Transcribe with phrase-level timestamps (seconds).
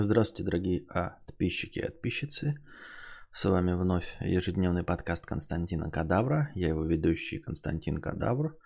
[0.00, 0.80] Здравствуйте, дорогие
[1.26, 2.54] подписчики и подписчицы.
[3.32, 6.52] С вами вновь ежедневный подкаст Константина Кадавра.
[6.54, 8.56] Я его ведущий Константин Кадавр.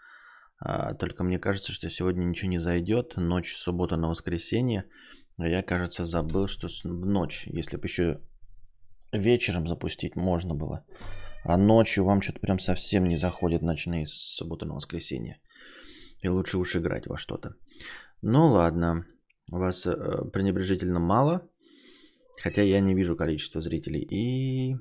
[0.59, 3.17] А, только мне кажется, что сегодня ничего не зайдет.
[3.17, 4.85] Ночь суббота на воскресенье.
[5.39, 8.21] А я, кажется, забыл, что ночь, если бы еще
[9.11, 10.85] вечером запустить можно было.
[11.45, 15.41] А ночью вам что-то прям совсем не заходит ночные с субботы на воскресенье.
[16.21, 17.55] И лучше уж играть во что-то.
[18.21, 19.07] Ну ладно,
[19.59, 21.41] вас э, пренебрежительно мало,
[22.43, 24.07] хотя я не вижу количество зрителей.
[24.11, 24.77] И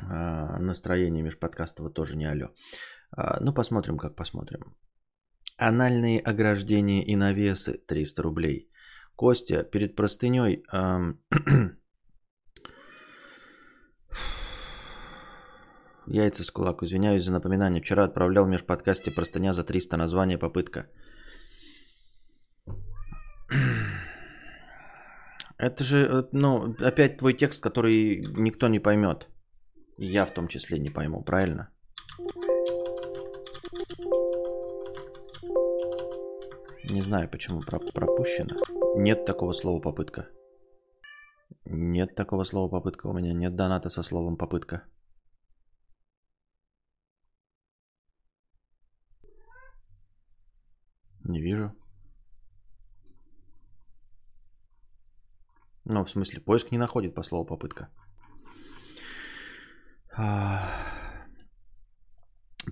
[0.00, 2.48] э, настроение межподкастова тоже не алё.
[3.16, 4.74] Э, ну, посмотрим, как посмотрим.
[5.58, 8.70] Анальные ограждения и навесы 300 рублей.
[9.16, 10.64] Костя, перед простыней...
[16.06, 16.82] Яйца с кулак.
[16.82, 17.80] Извиняюсь за напоминание.
[17.80, 19.96] Вчера отправлял в межподкасте простыня за 300.
[19.96, 20.88] Название попытка.
[25.58, 29.28] Это же, э, ну, опять твой текст, который никто не поймет.
[29.98, 31.70] Я в том числе не пойму, правильно?
[36.90, 37.60] Не знаю, почему
[37.94, 38.56] пропущено.
[38.96, 40.28] Нет такого слова попытка.
[41.64, 43.32] Нет такого слова попытка у меня.
[43.32, 44.82] Нет доната со словом попытка.
[51.24, 51.72] Не вижу.
[55.84, 57.88] Ну, в смысле, поиск не находит по слову попытка.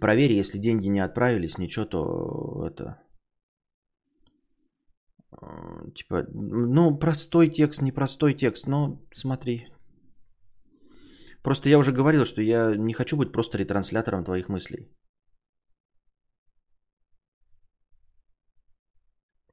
[0.00, 3.02] Проверь, если деньги не отправились, ничего, то это...
[5.32, 9.66] Э, типа, ну, простой текст, непростой текст, но смотри.
[11.42, 14.88] Просто я уже говорил, что я не хочу быть просто ретранслятором твоих мыслей.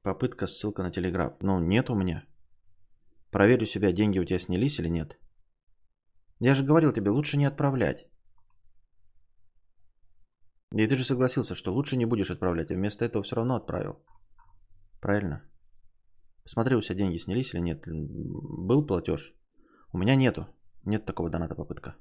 [0.02, 1.32] Попытка, ссылка на телеграф.
[1.42, 2.24] Ну, нет у меня.
[3.30, 5.18] Проверь у себя, деньги у тебя снялись или нет.
[6.40, 8.06] Я же говорил тебе, лучше не отправлять.
[10.72, 14.04] И ты же согласился, что лучше не будешь отправлять, а вместо этого все равно отправил.
[15.00, 15.42] Правильно?
[16.44, 17.84] Смотри, у себя деньги снялись или нет.
[17.86, 19.34] Был платеж?
[19.92, 20.46] У меня нету.
[20.84, 21.96] Нет такого доната попытка.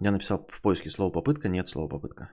[0.00, 2.30] Я написал в поиске слово попытка, нет слова попытка.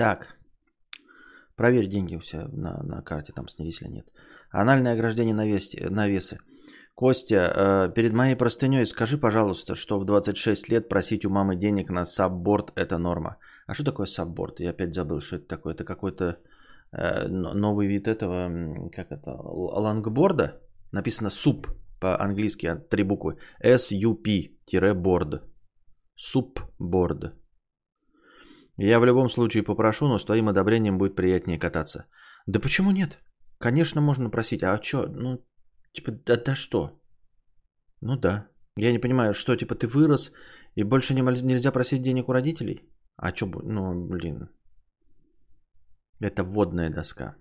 [0.00, 0.36] Так.
[1.56, 4.06] Проверь деньги у себя на, на карте, там снялись или нет.
[4.50, 6.38] Анальное ограждение навес, навесы.
[6.94, 11.90] Костя, э, перед моей простыней скажи, пожалуйста, что в 26 лет просить у мамы денег
[11.90, 13.36] на сабборд– это норма.
[13.66, 14.60] А что такое сабборд?
[14.60, 15.74] Я опять забыл, что это такое.
[15.74, 16.38] Это какой-то
[16.92, 18.50] э, новый вид этого,
[18.96, 20.62] как это, лангборда?
[20.92, 21.66] Написано суп
[22.00, 23.36] по-английски, а, три буквы.
[23.62, 25.40] S-U-P-board.
[26.16, 27.39] Супборд.
[28.82, 32.06] Я в любом случае попрошу, но с твоим одобрением будет приятнее кататься.
[32.46, 33.18] Да почему нет?
[33.58, 34.62] Конечно, можно просить.
[34.62, 35.06] А что?
[35.06, 35.44] Ну,
[35.92, 36.98] типа, да, да что?
[38.00, 38.48] Ну да.
[38.76, 40.32] Я не понимаю, что, типа, ты вырос
[40.76, 42.90] и больше не, нельзя просить денег у родителей?
[43.16, 44.48] А что, ну, блин.
[46.18, 47.36] Это водная доска.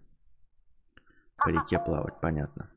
[1.38, 2.70] По реке плавать, понятно.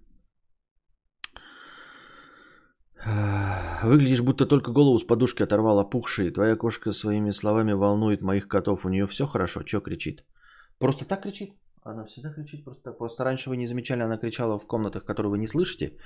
[3.82, 6.30] Выглядишь, будто только голову с подушки оторвала пухшие.
[6.30, 8.84] Твоя кошка своими словами волнует моих котов.
[8.84, 9.62] У нее все хорошо?
[9.62, 10.24] Че кричит?
[10.78, 11.52] Просто так кричит?
[11.84, 12.98] Она всегда кричит просто так.
[12.98, 15.96] Просто раньше вы не замечали, она кричала в комнатах, которые вы не слышите,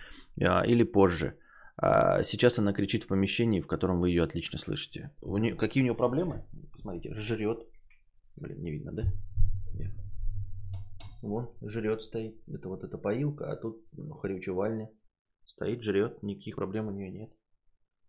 [0.40, 1.34] а, или позже.
[1.76, 5.10] А сейчас она кричит в помещении, в котором вы ее отлично слышите.
[5.20, 6.44] У нее, какие у нее проблемы?
[6.72, 7.66] Посмотрите, жрет.
[8.36, 9.02] Блин, не видно, да?
[9.74, 9.90] Нет.
[11.20, 12.36] Вон, жрет стоит.
[12.48, 14.88] Это вот эта поилка, а тут ну, хрючевальня.
[15.46, 17.30] Стоит, жрет, никаких проблем у нее нет.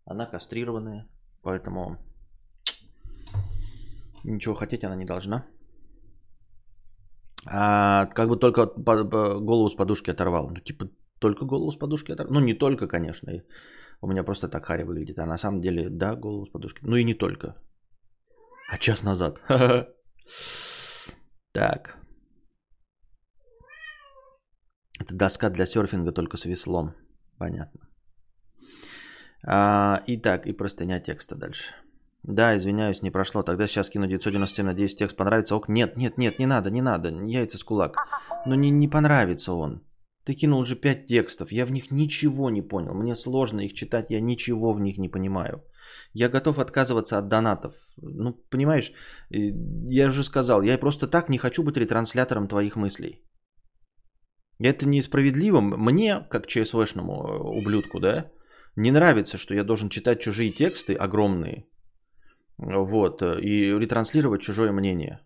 [0.04, 1.08] Она кастрированная,
[1.42, 1.96] поэтому
[4.24, 5.46] ничего хотеть она не должна.
[7.46, 10.50] А как бы только голову с подушки оторвал.
[10.50, 10.88] Ну, типа,
[11.20, 12.34] только голову с подушки оторвал.
[12.34, 13.32] Ну, не только, конечно.
[14.00, 15.18] У меня просто так Харя выглядит.
[15.18, 16.80] А на самом деле, да, голову с подушки.
[16.82, 17.54] Ну и не только.
[18.70, 19.42] А час назад.
[21.52, 21.96] Так.
[25.00, 26.94] Это доска для серфинга только с веслом.
[27.38, 27.80] Понятно.
[29.46, 31.74] А, итак, и простыня текста дальше.
[32.24, 33.42] Да, извиняюсь, не прошло.
[33.42, 35.56] Тогда сейчас кину 997, надеюсь, текст понравится.
[35.56, 37.08] Ок, нет, нет, нет, не надо, не надо.
[37.08, 37.96] Яйца с кулак.
[38.46, 39.82] Ну не, не понравится он.
[40.24, 41.52] Ты кинул уже 5 текстов.
[41.52, 42.92] Я в них ничего не понял.
[42.92, 45.62] Мне сложно их читать, я ничего в них не понимаю.
[46.12, 47.74] Я готов отказываться от донатов.
[47.96, 48.92] Ну, понимаешь,
[49.30, 53.22] я уже сказал, я просто так не хочу быть ретранслятором твоих мыслей.
[54.60, 55.60] Это несправедливо.
[55.60, 58.30] Мне, как ЧСВшному ублюдку, да,
[58.76, 61.66] не нравится, что я должен читать чужие тексты огромные,
[62.58, 65.20] вот, и ретранслировать чужое мнение.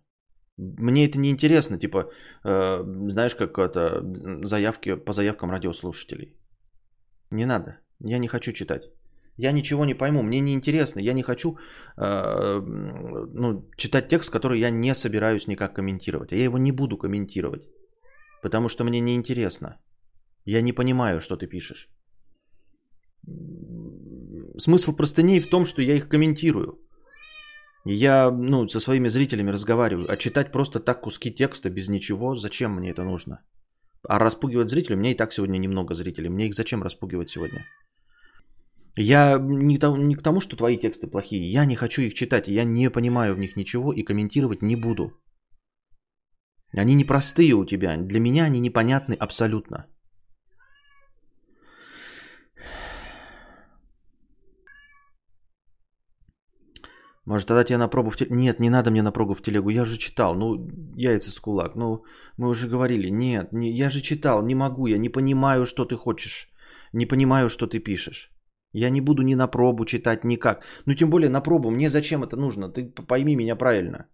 [0.57, 2.11] Мне это не интересно, типа,
[2.45, 4.03] э, знаешь, как это,
[4.43, 6.37] заявки по заявкам радиослушателей.
[7.31, 8.83] Не надо, я не хочу читать.
[9.35, 11.57] Я ничего не пойму, мне не интересно, я не хочу
[11.97, 12.61] э,
[13.33, 16.31] ну, читать текст, который я не собираюсь никак комментировать.
[16.33, 17.67] А я его не буду комментировать,
[18.43, 19.77] потому что мне не интересно.
[20.45, 21.89] Я не понимаю, что ты пишешь.
[24.57, 26.79] Смысл простыней в том, что я их комментирую.
[27.85, 32.75] Я ну, со своими зрителями разговариваю, а читать просто так куски текста без ничего, зачем
[32.75, 33.39] мне это нужно?
[34.07, 37.65] А распугивать зрителей, у меня и так сегодня немного зрителей, мне их зачем распугивать сегодня?
[38.95, 42.47] Я не, то, не к тому, что твои тексты плохие, я не хочу их читать,
[42.47, 45.11] я не понимаю в них ничего и комментировать не буду.
[46.81, 49.85] Они непростые у тебя, для меня они непонятны абсолютно.
[57.25, 58.35] Может, тогда тебе на пробу в телегу?
[58.35, 59.69] Нет, не надо мне на пробу в телегу.
[59.69, 60.35] Я же читал.
[60.35, 60.67] Ну,
[60.97, 61.75] яйца с кулак.
[61.75, 62.03] Ну,
[62.37, 63.09] мы уже говорили.
[63.09, 64.45] Нет, не, я же читал.
[64.45, 64.87] Не могу.
[64.87, 66.51] Я не понимаю, что ты хочешь.
[66.93, 68.29] Не понимаю, что ты пишешь.
[68.73, 70.65] Я не буду ни на пробу читать, никак.
[70.85, 71.71] Ну, тем более на пробу.
[71.71, 72.69] Мне зачем это нужно?
[72.69, 74.07] Ты пойми меня правильно.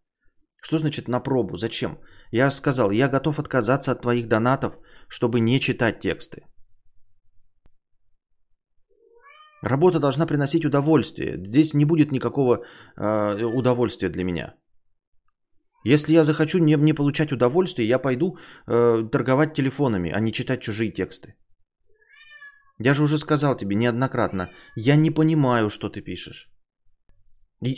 [0.62, 1.58] Что значит на пробу?
[1.58, 1.98] Зачем?
[2.32, 4.78] Я сказал, я готов отказаться от твоих донатов,
[5.08, 6.44] чтобы не читать тексты.
[9.62, 11.38] Работа должна приносить удовольствие.
[11.38, 12.64] Здесь не будет никакого
[12.96, 14.56] э, удовольствия для меня.
[15.84, 18.38] Если я захочу не, не получать удовольствие, я пойду
[18.68, 21.36] э, торговать телефонами, а не читать чужие тексты.
[22.80, 26.50] Я же уже сказал тебе неоднократно, я не понимаю, что ты пишешь.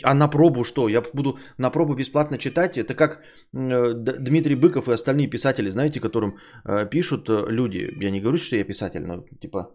[0.04, 0.88] А на пробу что?
[0.88, 2.76] Я буду на пробу бесплатно читать?
[2.78, 3.20] Это как
[3.52, 7.88] э, Дмитрий Быков и остальные писатели, знаете, которым э, пишут э, люди.
[8.04, 9.74] Я не говорю, что я писатель, но типа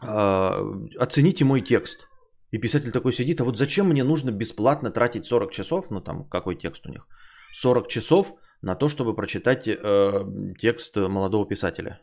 [0.00, 2.08] оцените мой текст.
[2.52, 6.24] И писатель такой сидит, а вот зачем мне нужно бесплатно тратить 40 часов, ну там
[6.28, 7.06] какой текст у них,
[7.52, 8.32] 40 часов
[8.62, 10.24] на то, чтобы прочитать э,
[10.58, 12.00] текст молодого писателя.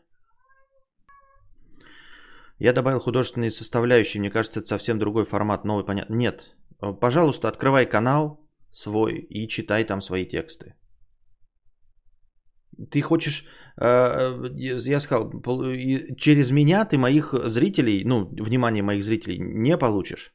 [2.58, 6.14] Я добавил художественные составляющие, мне кажется, это совсем другой формат, новый, понятно.
[6.14, 6.56] Нет,
[7.00, 10.74] пожалуйста, открывай канал свой и читай там свои тексты.
[12.90, 13.46] Ты хочешь,
[13.80, 15.30] э, я сказал,
[16.16, 20.34] через меня ты моих зрителей, ну, внимание моих зрителей не получишь.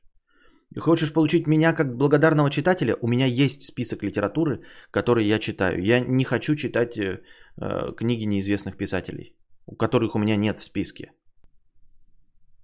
[0.79, 2.95] Хочешь получить меня как благодарного читателя?
[3.01, 5.83] У меня есть список литературы, который я читаю.
[5.83, 7.19] Я не хочу читать э,
[7.97, 9.35] книги неизвестных писателей,
[9.65, 11.12] у которых у меня нет в списке.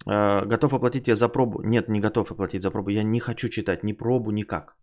[0.08, 1.62] Э, готов оплатить тебе за пробу?
[1.62, 2.90] Нет, не готов оплатить за пробу.
[2.90, 4.76] Я не хочу читать ни пробу, никак.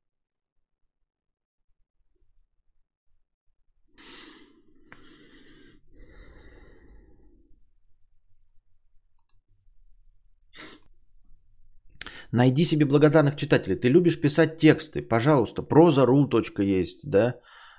[12.31, 13.75] Найди себе благодарных читателей.
[13.77, 15.63] Ты любишь писать тексты, пожалуйста.
[15.63, 16.29] Проза.ру.
[16.59, 17.35] есть, да.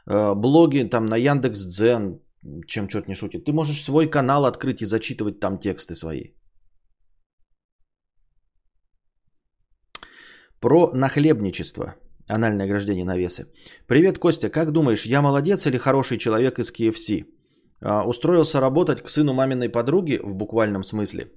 [0.06, 2.20] Э, блоги там на Яндекс.Дзен,
[2.66, 3.44] чем черт не шутит.
[3.44, 6.32] Ты можешь свой канал открыть и зачитывать там тексты свои.
[10.60, 11.94] Про нахлебничество.
[12.28, 13.46] Анальное ограждение навесы.
[13.86, 14.48] Привет, Костя.
[14.48, 17.24] Как думаешь, я молодец или хороший человек из KFC?
[17.80, 21.30] А, устроился работать к сыну маминой подруги в буквальном смысле.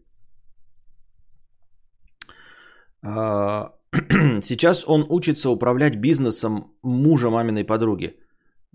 [3.06, 3.74] А,
[4.42, 8.16] сейчас он учится управлять бизнесом мужа маминой подруги.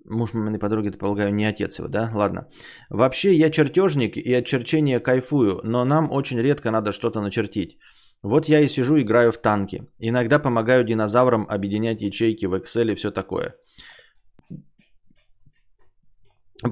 [0.04, 2.10] Муж маминой подруги, это, полагаю, не отец его, да?
[2.14, 2.46] Ладно.
[2.90, 7.78] Вообще, я чертежник и от черчения кайфую, но нам очень редко надо что-то начертить.
[8.24, 9.82] Вот я и сижу, играю в танки.
[9.98, 13.54] Иногда помогаю динозаврам объединять ячейки в Excel и все такое.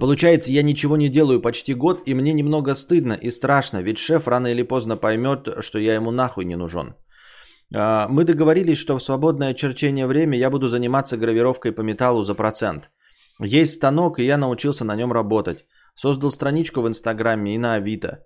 [0.00, 4.28] Получается, я ничего не делаю почти год, и мне немного стыдно и страшно, ведь шеф
[4.28, 6.94] рано или поздно поймет, что я ему нахуй не нужен.
[7.74, 12.34] А, мы договорились, что в свободное черчение время я буду заниматься гравировкой по металлу за
[12.34, 12.90] процент.
[13.40, 15.66] Есть станок, и я научился на нем работать.
[15.94, 18.24] Создал страничку в Инстаграме и на Авито.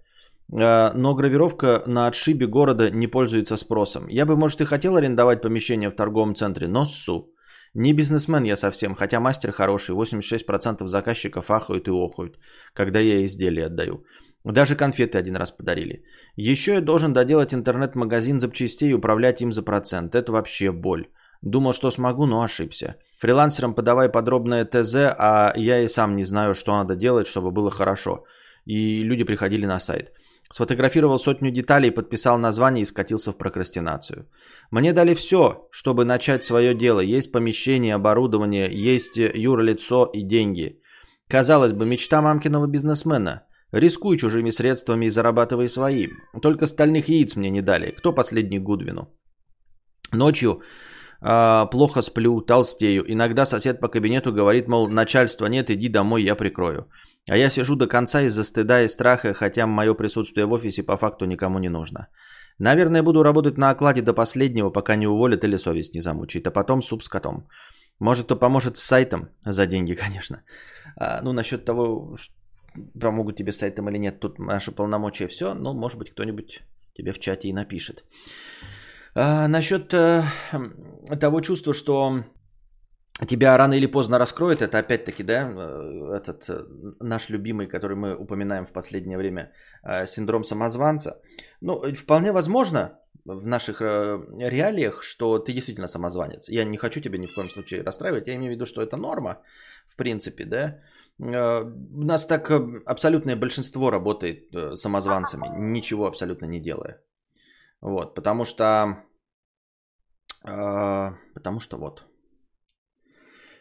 [0.52, 4.06] А, но гравировка на отшибе города не пользуется спросом.
[4.08, 7.32] Я бы, может, и хотел арендовать помещение в торговом центре, но ссу.
[7.74, 12.38] Не бизнесмен я совсем, хотя мастер хороший, 86% заказчиков ахают и охают,
[12.72, 14.04] когда я изделия отдаю.
[14.44, 16.04] Даже конфеты один раз подарили.
[16.36, 20.14] Еще я должен доделать интернет-магазин запчастей и управлять им за процент.
[20.14, 21.08] Это вообще боль.
[21.42, 22.96] Думал, что смогу, но ошибся.
[23.18, 27.70] Фрилансерам подавай подробное ТЗ, а я и сам не знаю, что надо делать, чтобы было
[27.70, 28.24] хорошо.
[28.64, 30.12] И люди приходили на сайт.
[30.50, 34.28] Сфотографировал сотню деталей, подписал название и скатился в прокрастинацию.
[34.70, 37.00] Мне дали все, чтобы начать свое дело.
[37.00, 40.80] Есть помещение, оборудование, есть юрлицо и деньги.
[41.28, 43.42] Казалось бы, мечта мамкиного бизнесмена.
[43.72, 46.08] Рискуй чужими средствами и зарабатывай свои.
[46.40, 47.90] Только стальных яиц мне не дали.
[47.90, 49.08] Кто последний Гудвину?
[50.12, 50.62] Ночью
[51.20, 53.04] э, плохо сплю, толстею.
[53.12, 56.88] Иногда сосед по кабинету говорит, мол, начальства нет, иди домой, я прикрою.
[57.28, 60.96] А я сижу до конца из-за стыда и страха, хотя мое присутствие в офисе по
[60.96, 62.06] факту никому не нужно.
[62.58, 66.50] Наверное, буду работать на окладе до последнего, пока не уволят или совесть не замучит, а
[66.50, 67.48] потом суп с котом.
[67.98, 70.42] Может, то поможет с сайтом, за деньги, конечно.
[70.96, 72.16] А, ну, насчет того,
[73.00, 76.62] помогут тебе с сайтом или нет, тут наше полномочия все, но, может быть, кто-нибудь
[76.94, 78.04] тебе в чате и напишет.
[79.14, 80.24] А, насчет э,
[81.20, 82.24] того чувства, что
[83.24, 86.66] тебя рано или поздно раскроет, это опять-таки, да, э, этот э,
[87.00, 91.22] наш любимый, который мы упоминаем в последнее время, э, синдром самозванца.
[91.62, 96.48] Ну, вполне возможно в наших реалиях, что ты действительно самозванец.
[96.48, 98.96] Я не хочу тебя ни в коем случае расстраивать, я имею в виду, что это
[98.96, 99.42] норма,
[99.88, 100.80] в принципе, да.
[101.18, 102.50] У нас так
[102.84, 107.02] абсолютное большинство работает самозванцами, ничего абсолютно не делая.
[107.80, 109.02] Вот, потому что...
[110.42, 112.04] Потому что вот,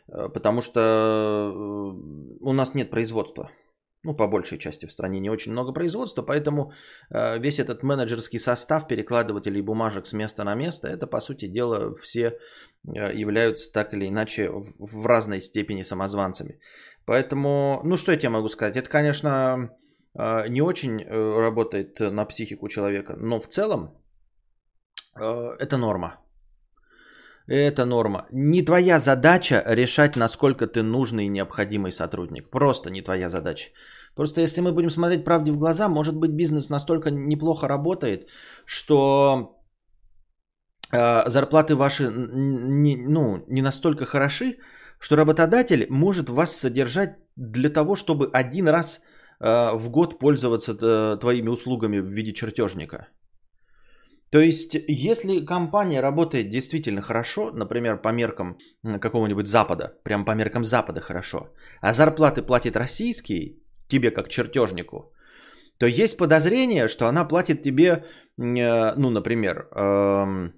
[0.08, 3.50] потому что э, у нас нет производства.
[4.04, 6.72] Ну, по большей части в стране не очень много производства, поэтому
[7.10, 11.96] э, весь этот менеджерский состав перекладывателей бумажек с места на место, это, по сути дела,
[11.96, 12.38] все
[12.84, 16.60] являются так или иначе в разной степени самозванцами.
[17.06, 18.78] Поэтому, ну, что я тебе могу сказать?
[18.78, 19.72] Это, конечно,
[20.14, 23.98] не очень работает на психику человека, но в целом
[25.16, 26.20] это норма.
[27.48, 28.26] Это норма.
[28.32, 32.50] Не твоя задача решать, насколько ты нужный и необходимый сотрудник.
[32.50, 33.70] Просто не твоя задача.
[34.16, 38.30] Просто если мы будем смотреть правде в глаза, может быть бизнес настолько неплохо работает,
[38.66, 39.60] что
[40.92, 44.58] э, зарплаты ваши не, ну, не настолько хороши,
[45.00, 49.02] что работодатель может вас содержать для того, чтобы один раз
[49.40, 53.08] э, в год пользоваться э, твоими услугами в виде чертежника.
[54.32, 60.66] То есть, если компания работает действительно хорошо, например, по меркам какого-нибудь Запада, прям по меркам
[60.66, 65.14] Запада хорошо, а зарплаты платит российские, тебе как чертежнику,
[65.78, 68.04] то есть подозрение, что она платит тебе, э,
[68.38, 70.54] ну, например, эм,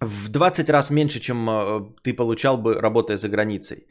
[0.00, 3.86] в 20 раз меньше, чем э, ты получал бы, работая за границей.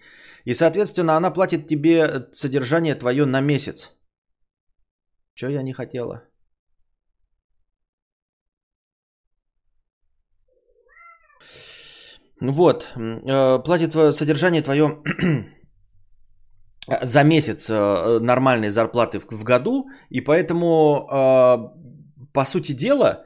[0.45, 3.91] И, соответственно, она платит тебе содержание твое на месяц.
[5.33, 6.23] Что я не хотела?
[12.39, 15.01] Вот, э, платит содержание твое
[17.01, 21.57] за месяц э, нормальной зарплаты в году, и поэтому, э,
[22.33, 23.23] по сути дела,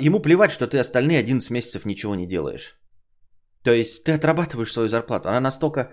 [0.00, 2.80] ему плевать, что ты остальные 11 месяцев ничего не делаешь.
[3.62, 5.28] То есть ты отрабатываешь свою зарплату.
[5.28, 5.90] Она настолько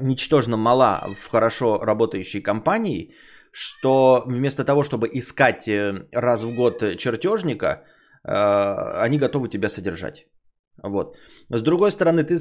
[0.00, 3.14] ничтожно мала в хорошо работающей компании,
[3.52, 5.70] что вместо того, чтобы искать
[6.12, 7.84] раз в год чертежника,
[8.24, 10.26] они готовы тебя содержать.
[10.82, 11.16] Вот.
[11.50, 12.36] С другой стороны, ты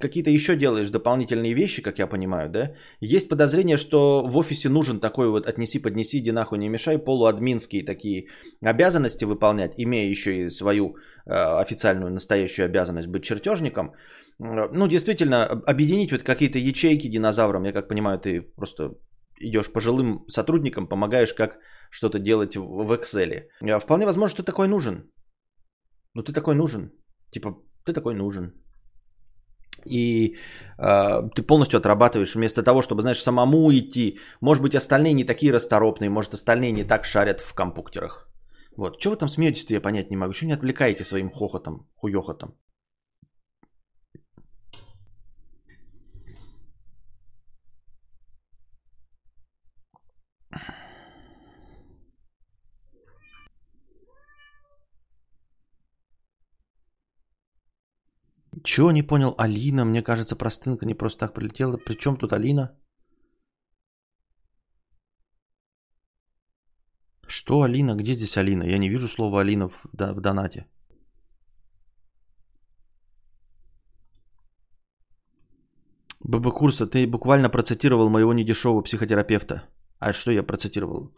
[0.00, 2.74] какие-то еще делаешь дополнительные вещи, как я понимаю, да?
[3.00, 7.84] Есть подозрение, что в офисе нужен такой вот отнеси, поднеси, иди нахуй, не мешай, полуадминские
[7.84, 8.28] такие
[8.62, 10.96] обязанности выполнять, имея еще и свою
[11.26, 13.92] э, официальную настоящую обязанность быть чертежником.
[14.38, 18.94] Ну, действительно, объединить вот какие-то ячейки динозаврам, я как понимаю, ты просто
[19.40, 21.58] идешь пожилым сотрудникам, помогаешь как
[21.90, 23.48] что-то делать в Excel.
[23.80, 25.10] Вполне возможно, что ты такой нужен.
[26.14, 26.92] Ну, ты такой нужен.
[27.30, 28.52] Типа, ты такой нужен.
[29.86, 30.36] И
[30.78, 34.18] э, ты полностью отрабатываешь вместо того, чтобы, знаешь, самому идти.
[34.40, 38.28] Может быть, остальные не такие расторопные, может, остальные не так шарят в компьютерах.
[38.76, 38.98] Вот.
[38.98, 40.30] Чего вы там смеетесь-то, я понять не могу.
[40.30, 42.54] Еще не отвлекаете своим хохотом, хуёхотом.
[58.64, 59.34] Чего не понял?
[59.38, 61.76] Алина, мне кажется, простынка не просто так прилетела.
[61.76, 62.70] Причем тут Алина?
[67.26, 67.94] Что Алина?
[67.94, 68.64] Где здесь Алина?
[68.64, 70.66] Я не вижу слова Алина в, да, в донате.
[76.20, 79.62] ББ Курса, ты буквально процитировал моего недешевого психотерапевта.
[80.00, 81.10] А что я процитировал?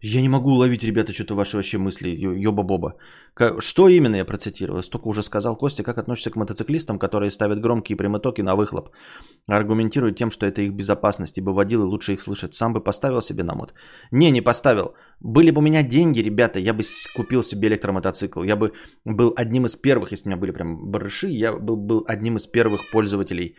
[0.00, 2.94] Я не могу уловить, ребята, что-то ваши вообще мысли, ёба-боба.
[3.58, 4.82] Что именно я процитировал?
[4.82, 5.56] Столько уже сказал.
[5.56, 8.90] Костя, как относишься к мотоциклистам, которые ставят громкие прямотоки на выхлоп?
[9.48, 12.54] Аргументируют тем, что это их безопасность, ибо водилы лучше их слышать.
[12.54, 13.74] Сам бы поставил себе на мод?
[14.12, 14.94] Не, не поставил.
[15.20, 16.82] Были бы у меня деньги, ребята, я бы
[17.16, 18.44] купил себе электромотоцикл.
[18.44, 18.72] Я бы
[19.04, 22.46] был одним из первых, если у меня были прям барыши, я был, был одним из
[22.46, 23.56] первых пользователей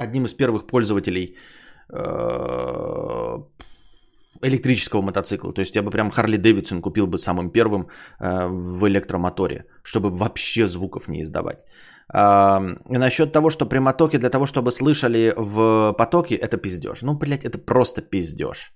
[0.00, 1.36] одним из первых пользователей
[1.92, 3.38] э,
[4.42, 5.52] электрического мотоцикла.
[5.52, 7.88] То есть я бы прям Харли Дэвидсон купил бы самым первым
[8.20, 11.64] э, в электромоторе, чтобы вообще звуков не издавать.
[12.14, 17.02] Э, насчет того, что прямотоки для того, чтобы слышали в потоке, это пиздеж.
[17.02, 18.72] Ну, блядь, это просто пиздеж.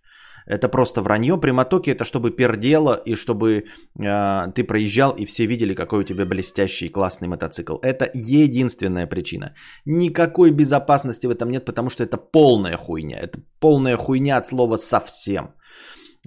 [0.46, 1.36] Это просто вранье.
[1.40, 3.64] Прямотоки это чтобы пердело и чтобы
[3.98, 7.76] э, ты проезжал и все видели, какой у тебя блестящий классный мотоцикл.
[7.82, 9.54] Это единственная причина.
[9.86, 13.18] Никакой безопасности в этом нет, потому что это полная хуйня.
[13.20, 15.54] Это полная хуйня от слова совсем.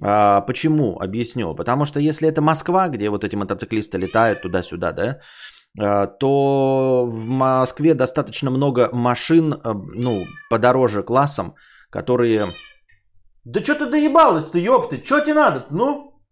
[0.02, 0.98] А, почему?
[0.98, 1.54] Объясню.
[1.54, 5.18] Потому что если это Москва, где вот эти мотоциклисты летают туда-сюда, да,
[5.80, 11.54] а, то в Москве достаточно много машин, а, ну, подороже классом,
[11.90, 12.48] которые
[13.50, 15.02] да что ты доебалась-то, ёпты?
[15.02, 16.22] Что тебе надо ну?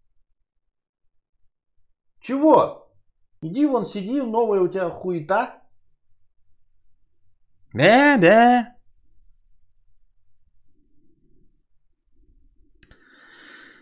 [2.21, 2.91] Чего?
[3.41, 5.61] Иди вон сиди, новая у тебя хуета.
[7.73, 8.75] Да, да.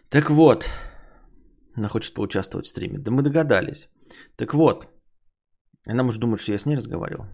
[0.09, 0.69] Так вот,
[1.75, 2.99] она хочет поучаствовать в стриме.
[2.99, 3.89] Да мы догадались.
[4.37, 4.87] Так вот,
[5.85, 7.25] она может думать, что я с ней разговаривал.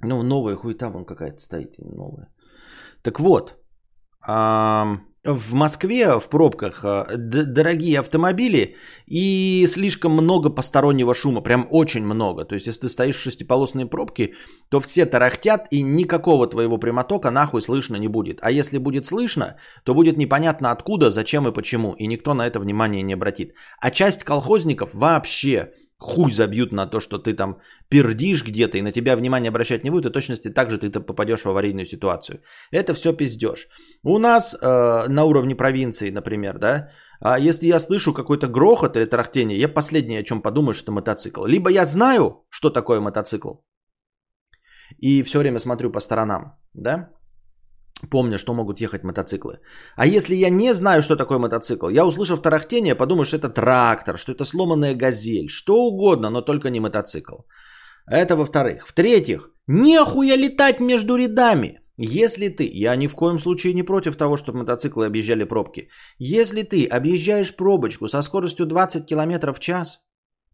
[0.00, 2.28] Ну, новая хуета вон какая-то стоит, новая.
[3.02, 3.56] Так вот,
[5.24, 12.44] в Москве в пробках а, дорогие автомобили и слишком много постороннего шума, прям очень много.
[12.44, 14.32] То есть, если ты стоишь в шестиполосной пробке,
[14.68, 18.38] то все тарахтят и никакого твоего прямотока нахуй слышно не будет.
[18.42, 22.58] А если будет слышно, то будет непонятно откуда, зачем и почему, и никто на это
[22.58, 23.54] внимание не обратит.
[23.80, 27.56] А часть колхозников вообще хуй забьют на то, что ты там
[27.88, 31.44] пердишь где-то и на тебя внимание обращать не будет, и точности так же ты попадешь
[31.44, 32.40] в аварийную ситуацию.
[32.72, 33.68] Это все пиздеж.
[34.04, 36.88] У нас э, на уровне провинции, например, да,
[37.20, 40.92] а если я слышу какой-то грохот или тарахтение, я последнее, о чем подумаю, что это
[40.92, 41.46] мотоцикл.
[41.46, 43.52] Либо я знаю, что такое мотоцикл,
[44.98, 47.08] и все время смотрю по сторонам, да,
[48.10, 49.60] помня, что могут ехать мотоциклы.
[49.96, 54.18] А если я не знаю, что такое мотоцикл, я услышав тарахтение, подумаю, что это трактор,
[54.18, 57.42] что это сломанная газель, что угодно, но только не мотоцикл.
[58.10, 58.88] Это во-вторых.
[58.88, 61.78] В-третьих, нехуя летать между рядами.
[61.98, 65.88] Если ты, я ни в коем случае не против того, чтобы мотоциклы объезжали пробки.
[66.18, 70.00] Если ты объезжаешь пробочку со скоростью 20 км в час,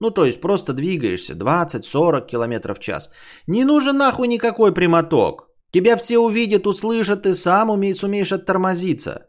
[0.00, 3.10] ну то есть просто двигаешься 20-40 км в час,
[3.46, 5.47] не нужен нахуй никакой прямоток.
[5.72, 9.28] Тебя все увидят, услышат, ты сам умеешь, сумеешь оттормозиться.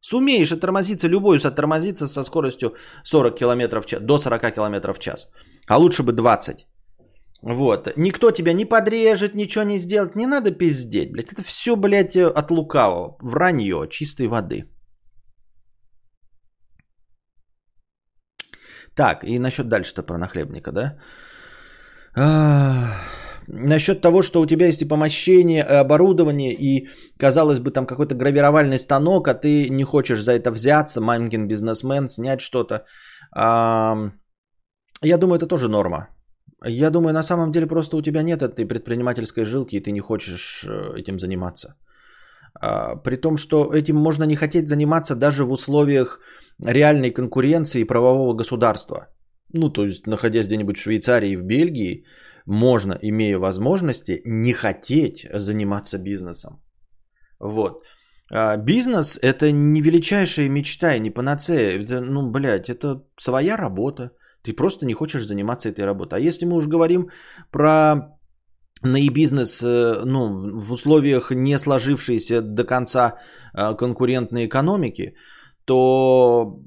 [0.00, 5.28] Сумеешь оттормозиться, любой оттормозиться со скоростью 40 км в час, до 40 км в час.
[5.66, 6.66] А лучше бы 20.
[7.42, 7.96] Вот.
[7.96, 10.16] Никто тебя не подрежет, ничего не сделает.
[10.16, 11.32] Не надо пиздеть, блядь.
[11.32, 13.16] Это все, блядь, от лукавого.
[13.20, 14.64] Вранье чистой воды.
[18.94, 20.98] Так, и насчет дальше-то про нахлебника, да?
[23.48, 28.14] Насчет того, что у тебя есть и помощение, и оборудование, и, казалось бы, там какой-то
[28.14, 32.84] гравировальный станок, а ты не хочешь за это взяться, мамкин бизнесмен, снять что-то.
[33.34, 36.08] Я думаю, это тоже норма.
[36.66, 40.00] Я думаю, на самом деле просто у тебя нет этой предпринимательской жилки, и ты не
[40.00, 41.76] хочешь э, этим заниматься.
[42.60, 46.20] А, при том, что этим можно не хотеть заниматься даже в условиях
[46.60, 49.06] реальной конкуренции и правового государства.
[49.52, 52.04] Ну, то есть, находясь где-нибудь в Швейцарии в Бельгии,
[52.48, 56.62] можно, имея возможности, не хотеть заниматься бизнесом.
[57.40, 57.84] Вот.
[58.32, 61.82] А бизнес– это не величайшая мечта и не панацея.
[61.82, 64.10] Это, ну, блядь, это своя работа.
[64.42, 66.18] Ты просто не хочешь заниматься этой работой.
[66.18, 67.08] А если мы уже говорим
[67.50, 68.18] про
[68.82, 73.18] наибизнес э, ну, в условиях не сложившейся до конца
[73.54, 75.14] э, конкурентной экономики,
[75.64, 76.62] то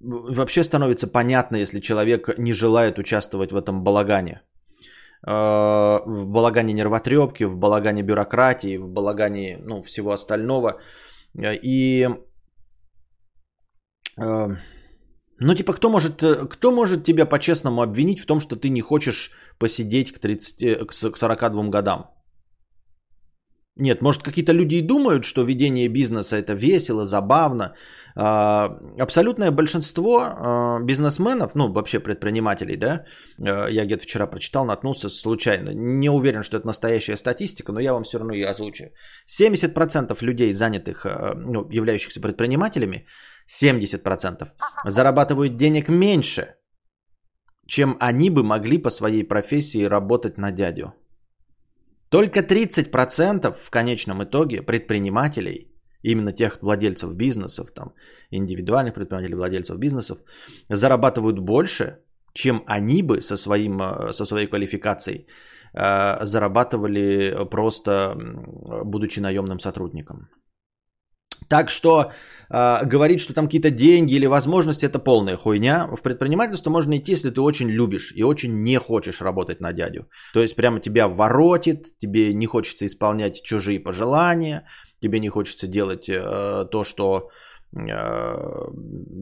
[0.00, 4.40] вообще становится понятно, если человек не желает участвовать в этом балагане.
[5.26, 10.80] Э, в балагане нервотрепки, в балагане бюрократии, в балагане ну, всего остального.
[11.34, 12.08] И
[14.18, 14.56] э,
[15.38, 19.30] ну, типа, кто может, кто может тебя по-честному обвинить в том, что ты не хочешь
[19.58, 22.10] посидеть к, 30, к 42 годам?
[23.76, 27.74] Нет, может, какие-то люди и думают, что ведение бизнеса это весело, забавно,
[28.14, 33.06] а, абсолютное большинство а, бизнесменов, ну вообще предпринимателей, да,
[33.40, 37.94] а, я где-то вчера прочитал, наткнулся случайно, не уверен, что это настоящая статистика, но я
[37.94, 38.84] вам все равно ее озвучу.
[39.26, 41.06] 70% людей, занятых,
[41.36, 43.06] ну, являющихся предпринимателями,
[43.46, 44.48] 70%
[44.84, 46.56] зарабатывают денег меньше,
[47.66, 50.92] чем они бы могли по своей профессии работать на дядю.
[52.12, 55.68] Только 30% в конечном итоге предпринимателей–
[56.02, 57.94] именно тех владельцев бизнесов, там,
[58.30, 60.18] индивидуальных предпринимателей, владельцев бизнесов,
[60.68, 61.98] зарабатывают больше,
[62.34, 65.26] чем они бы со, своим, э, со своей квалификацией
[65.74, 68.14] э, зарабатывали просто
[68.84, 70.28] будучи наемным сотрудником.
[71.48, 72.12] Так что
[72.50, 75.88] э, говорить, что там какие-то деньги или возможности, это полная хуйня.
[75.96, 80.08] В предпринимательство можно идти, если ты очень любишь и очень не хочешь работать на дядю.
[80.32, 84.64] То есть прямо тебя воротит, тебе не хочется исполнять чужие пожелания,
[85.00, 87.30] тебе не хочется делать э, то, что
[87.74, 87.78] э,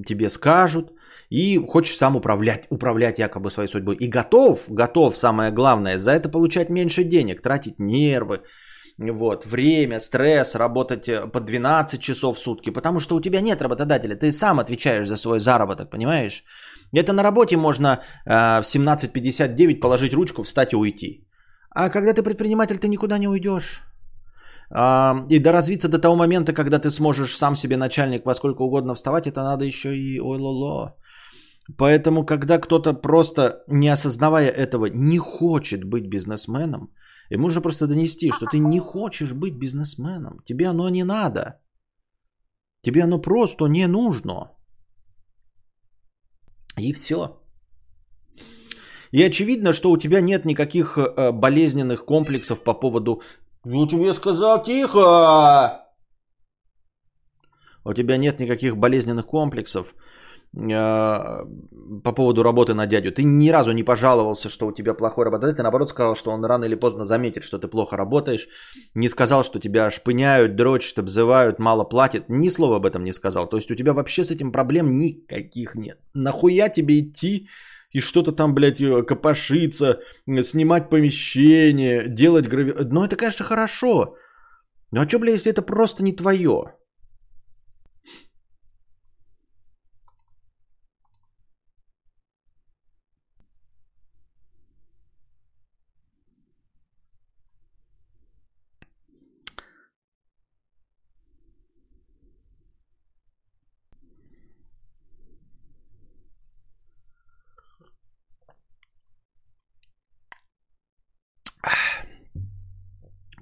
[0.06, 0.92] тебе скажут,
[1.30, 3.96] и хочешь сам управлять, управлять якобы своей судьбой.
[3.96, 8.42] И готов, готов, самое главное, за это получать меньше денег, тратить нервы,
[9.00, 13.62] вот, время, стресс, работать э, по 12 часов в сутки, потому что у тебя нет
[13.62, 16.44] работодателя, ты сам отвечаешь за свой заработок, понимаешь?
[16.92, 17.88] Это на работе можно
[18.26, 21.26] э, в 17.59 положить ручку, встать и уйти.
[21.70, 23.82] А когда ты предприниматель, ты никуда не уйдешь.
[24.70, 28.94] Э, и доразвиться до того момента, когда ты сможешь сам себе начальник во сколько угодно
[28.94, 30.94] вставать, это надо еще и ой-ло-ло.
[31.78, 36.90] Поэтому, когда кто-то просто, не осознавая этого, не хочет быть бизнесменом,
[37.30, 40.40] Ему нужно просто донести, что ты не хочешь быть бизнесменом.
[40.44, 41.60] Тебе оно не надо.
[42.82, 44.50] Тебе оно просто не нужно.
[46.78, 47.40] И все.
[49.12, 53.22] И очевидно, что у тебя нет никаких э, болезненных комплексов по поводу
[53.64, 55.86] «Ну тебе сказал, тихо!»
[57.84, 59.94] У тебя нет никаких болезненных комплексов
[60.52, 63.12] по поводу работы на дядю.
[63.12, 65.56] Ты ни разу не пожаловался, что у тебя плохой работодатель.
[65.56, 68.48] Ты наоборот сказал, что он рано или поздно заметит, что ты плохо работаешь.
[68.94, 72.24] Не сказал, что тебя шпыняют, дрочат, обзывают, мало платят.
[72.28, 73.48] Ни слова об этом не сказал.
[73.48, 75.98] То есть у тебя вообще с этим проблем никаких нет.
[76.14, 77.48] Нахуя тебе идти
[77.92, 80.00] и что-то там, блядь, э, копошиться,
[80.42, 82.74] снимать помещение, делать грави...
[82.90, 84.16] Ну это, конечно, хорошо.
[84.90, 86.74] Ну а что, блядь, если это просто не твое?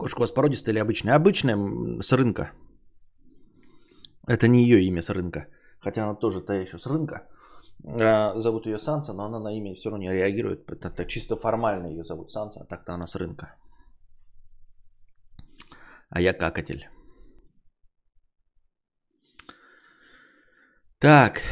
[0.09, 1.14] Кошка у вас породистая или обычная?
[1.16, 1.57] Обычная
[2.01, 2.53] с рынка.
[4.27, 5.47] Это не ее имя с рынка.
[5.81, 7.29] Хотя она тоже та еще с рынка.
[7.85, 10.66] А, зовут ее Санса, но она на имя все равно не реагирует.
[10.71, 13.55] Это чисто формально ее зовут Санса, а так-то она с рынка.
[16.09, 16.88] А я какатель.
[20.99, 21.42] Так.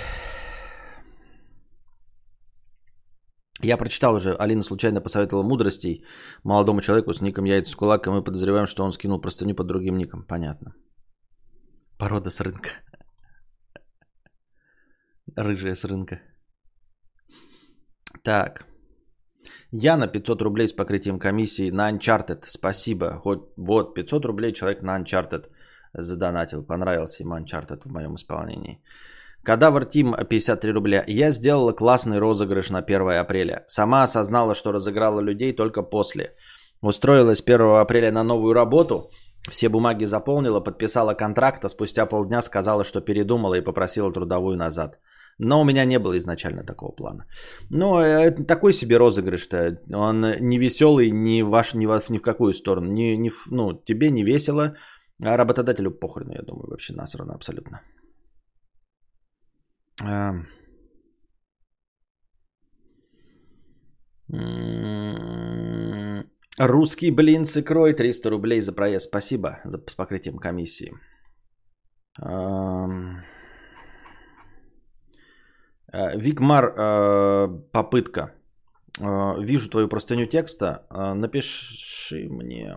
[3.63, 6.05] Я прочитал уже, Алина случайно посоветовала мудростей
[6.45, 9.67] молодому человеку с ником Яйца с кулак, и мы подозреваем, что он скинул простыню под
[9.67, 10.25] другим ником.
[10.25, 10.75] Понятно.
[11.99, 12.69] Порода с рынка.
[15.37, 16.21] Рыжая с рынка.
[18.23, 18.67] Так.
[19.73, 22.45] Яна 500 рублей с покрытием комиссии на Uncharted.
[22.47, 23.21] Спасибо.
[23.25, 25.47] Вот, вот 500 рублей человек на Uncharted
[25.95, 26.67] задонатил.
[26.67, 28.83] Понравился ему Uncharted в моем исполнении.
[29.47, 31.05] Кадавр Тим 53 рубля.
[31.07, 33.65] Я сделала классный розыгрыш на 1 апреля.
[33.69, 36.35] Сама осознала, что разыграла людей только после.
[36.83, 39.11] Устроилась 1 апреля на новую работу.
[39.49, 44.99] Все бумаги заполнила, подписала контракт, а спустя полдня сказала, что передумала и попросила трудовую назад.
[45.39, 47.27] Но у меня не было изначально такого плана.
[47.71, 49.79] Но это такой себе розыгрыш-то.
[49.95, 52.93] Он не веселый ни, ваш, ни, в, ни в какую сторону.
[52.93, 54.75] Ни, ни, ну, тебе не весело,
[55.23, 57.81] а работодателю похрен, я думаю, вообще насрано абсолютно.
[66.59, 69.09] Русский блин с икрой 300 рублей за проезд.
[69.09, 70.93] Спасибо за, с покрытием комиссии.
[75.93, 76.75] Вигмар,
[77.73, 78.35] попытка.
[78.99, 80.87] Вижу твою простыню текста.
[80.91, 82.75] Напиши мне.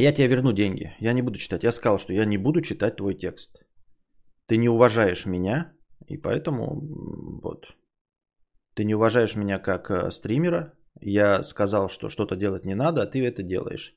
[0.00, 0.94] Я тебе верну деньги.
[1.00, 1.64] Я не буду читать.
[1.64, 3.58] Я сказал, что я не буду читать твой текст.
[4.46, 5.72] Ты не уважаешь меня,
[6.06, 6.80] и поэтому
[7.42, 7.66] вот.
[8.74, 10.72] Ты не уважаешь меня как э, стримера.
[11.00, 13.96] Я сказал, что что-то делать не надо, а ты это делаешь.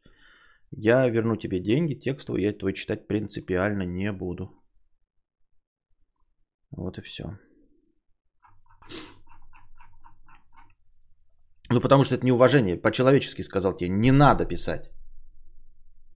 [0.72, 4.50] Я верну тебе деньги, текстовые, я твой читать принципиально не буду.
[6.72, 7.38] Вот и все.
[11.70, 12.82] Ну, потому что это неуважение.
[12.82, 14.90] По-человечески сказал тебе, не надо писать.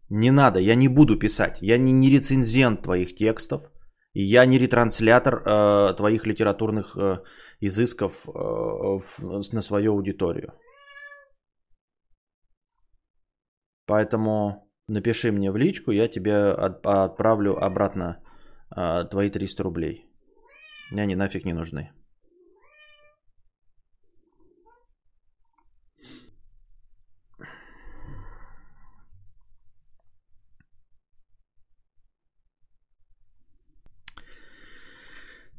[0.10, 1.58] Не надо, я не буду писать.
[1.62, 3.72] Я не, не рецензент твоих текстов.
[4.14, 7.24] И я не ретранслятор э, твоих литературных э,
[7.60, 9.20] изысков э, в,
[9.54, 10.54] на свою аудиторию.
[13.88, 18.24] Поэтому напиши мне в личку, я тебе от- отправлю обратно
[18.76, 20.10] а, твои 300 рублей.
[20.92, 21.92] Мне они нафиг не нужны.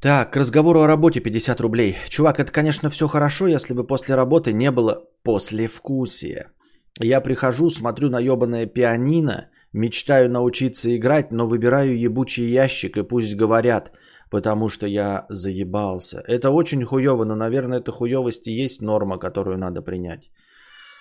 [0.01, 1.97] Так, к разговору о работе 50 рублей.
[2.09, 6.53] Чувак, это, конечно, все хорошо, если бы после работы не было послевкусия.
[7.01, 13.37] Я прихожу, смотрю на ебаное пианино, мечтаю научиться играть, но выбираю ебучий ящик и пусть
[13.37, 13.93] говорят,
[14.31, 16.23] потому что я заебался.
[16.27, 20.31] Это очень хуево, но, наверное, это хуевость и есть норма, которую надо принять.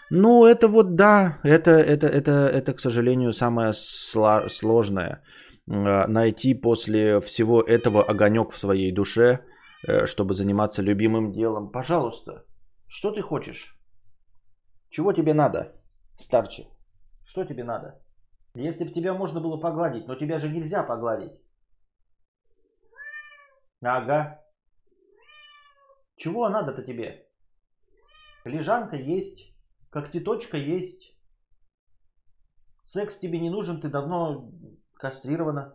[0.10, 5.22] Ну, это вот да, это, это, это, это к сожалению, самое сло- сложное.
[5.67, 9.39] Э, Найти после всего этого огонек в своей душе,
[9.88, 11.71] э, чтобы заниматься любимым делом.
[11.71, 12.45] Пожалуйста,
[12.88, 13.80] что ты хочешь?
[14.89, 15.75] Чего тебе надо,
[16.17, 16.67] старче?
[17.25, 18.01] Что тебе надо?
[18.54, 21.34] Если бы тебя можно было погладить, но тебя же нельзя погладить.
[23.82, 24.39] Ага.
[26.15, 27.28] Чего надо-то тебе?
[28.45, 29.54] Лежанка есть,
[29.89, 31.13] когтеточка есть.
[32.84, 34.49] Секс тебе не нужен, ты давно
[34.96, 35.74] кастрирована.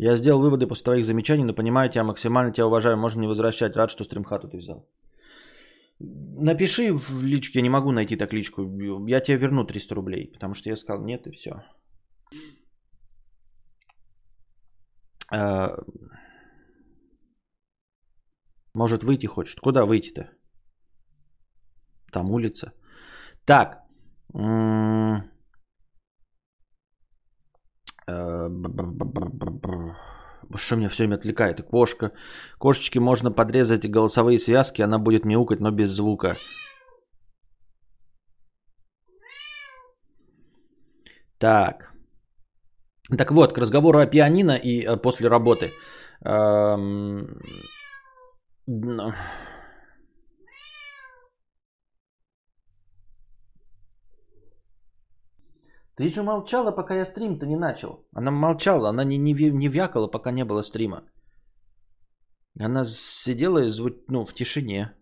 [0.00, 3.76] Я сделал выводы после твоих замечаний, но понимаю тебя, максимально тебя уважаю, можно не возвращать.
[3.76, 4.88] Рад, что стримхату ты взял.
[6.00, 8.62] Напиши в личке, я не могу найти так личку.
[9.08, 11.50] Я тебе верну 300 рублей, потому что я сказал нет и все.
[15.32, 15.74] А,
[18.74, 19.58] Может выйти хочет.
[19.60, 20.37] Куда выйти-то?
[22.12, 22.72] Там улица.
[23.44, 23.82] Так.
[24.34, 25.20] Э.
[30.56, 31.62] Что меня все время отвлекает?
[31.62, 32.12] Кошка.
[32.58, 36.36] Кошечке можно подрезать голосовые связки, она будет мяукать, но без звука.
[41.38, 41.92] Так.
[43.16, 45.72] Так вот, к разговору о пианино и э, после работы.
[46.24, 47.40] Эм,
[48.66, 49.12] ну,
[55.98, 58.06] Ты же молчала, пока я стрим-то не начал.
[58.12, 61.02] Она молчала, она не, не, не вякала, пока не было стрима.
[62.60, 63.60] Она сидела
[64.08, 64.94] ну, в тишине.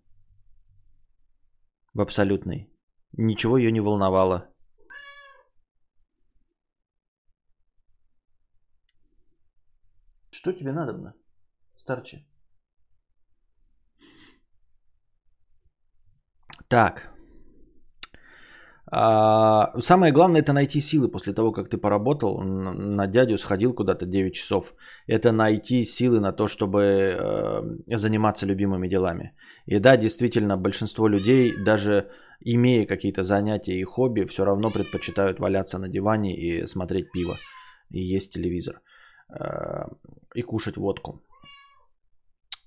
[1.92, 2.72] В абсолютной.
[3.12, 4.48] Ничего ее не волновало.
[10.30, 11.14] Что тебе надо,
[11.76, 12.26] старче?
[16.68, 17.15] Так.
[18.88, 24.06] А, самое главное это найти силы после того, как ты поработал на, дядю, сходил куда-то
[24.06, 24.74] 9 часов.
[25.08, 29.32] Это найти силы на то, чтобы э, заниматься любимыми делами.
[29.66, 35.78] И да, действительно, большинство людей, даже имея какие-то занятия и хобби, все равно предпочитают валяться
[35.78, 37.34] на диване и смотреть пиво,
[37.90, 38.80] и есть телевизор,
[39.30, 39.88] э,
[40.34, 41.22] и кушать водку.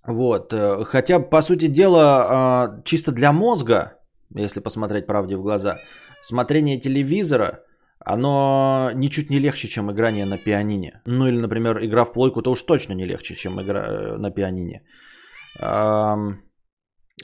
[0.06, 4.00] Вот, э, хотя, по сути дела, чисто для мозга,
[4.36, 5.80] если посмотреть правде в глаза,
[6.22, 7.64] смотрение телевизора,
[8.00, 11.02] оно ничуть не легче, чем играние на пианине.
[11.06, 14.32] Ну или, например, игра в плойку, то уж точно не легче, чем игра э, на
[14.32, 14.82] пианине.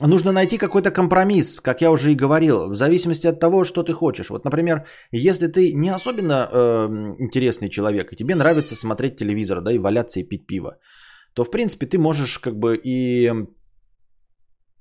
[0.02, 3.94] Нужно найти какой-то компромисс, как я уже и говорил, в зависимости от того, что ты
[3.94, 4.30] хочешь.
[4.30, 6.88] Вот, например, если ты не особенно э,
[7.20, 10.78] интересный человек, и тебе нравится смотреть телевизор, да, и валяться и пить пиво,
[11.34, 13.32] то, в принципе, ты можешь как бы и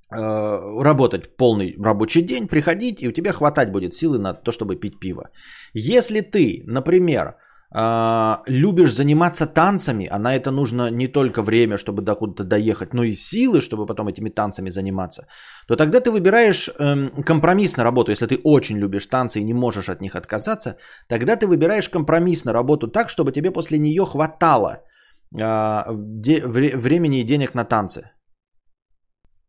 [0.09, 4.99] работать полный рабочий день, приходить, и у тебя хватать будет силы на то, чтобы пить
[4.99, 5.29] пиво.
[5.73, 7.35] Если ты, например,
[7.75, 12.93] э, любишь заниматься танцами, а на это нужно не только время, чтобы до куда-то доехать,
[12.93, 15.27] но и силы, чтобы потом этими танцами заниматься,
[15.67, 18.11] то тогда ты выбираешь эм, компромисс на работу.
[18.11, 22.45] Если ты очень любишь танцы и не можешь от них отказаться, тогда ты выбираешь компромисс
[22.45, 24.83] на работу так, чтобы тебе после нее хватало
[25.33, 25.83] э,
[26.77, 28.11] времени и денег на танцы.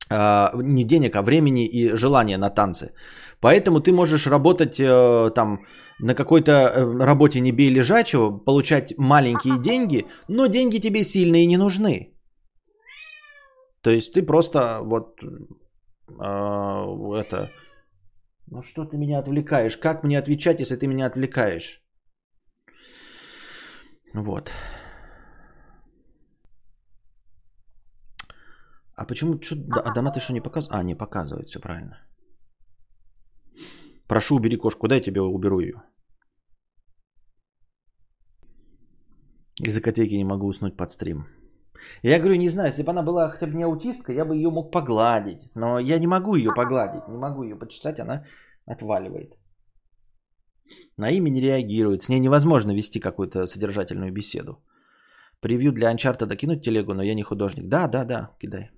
[0.08, 2.92] А, не денег, а времени и желания на танцы.
[3.40, 5.58] Поэтому ты можешь работать э, там
[5.98, 11.46] на какой-то э, работе не бей лежачего, получать маленькие деньги, но деньги тебе сильно и
[11.46, 12.12] не нужны.
[13.82, 16.22] То есть ты просто вот э,
[17.20, 17.50] это...
[18.46, 19.76] Ну что ты меня отвлекаешь?
[19.76, 21.82] Как мне отвечать, если ты меня отвлекаешь?
[24.14, 24.52] Вот.
[28.96, 30.80] А почему чё, да, а донаты что не показывают?
[30.80, 31.96] А, не показывают, все правильно.
[34.08, 35.82] Прошу, убери кошку, дай я тебе уберу ее.
[39.66, 41.26] Из-за котейки не могу уснуть под стрим.
[42.02, 44.50] Я говорю, не знаю, если бы она была хотя бы не аутистка, я бы ее
[44.50, 45.50] мог погладить.
[45.54, 48.24] Но я не могу ее погладить, не могу ее почесать, она
[48.66, 49.36] отваливает.
[50.96, 54.62] На имя не реагирует, с ней невозможно вести какую-то содержательную беседу.
[55.40, 57.68] Превью для Uncharted докинуть телегу, но я не художник.
[57.68, 58.70] Да, да, да, кидай.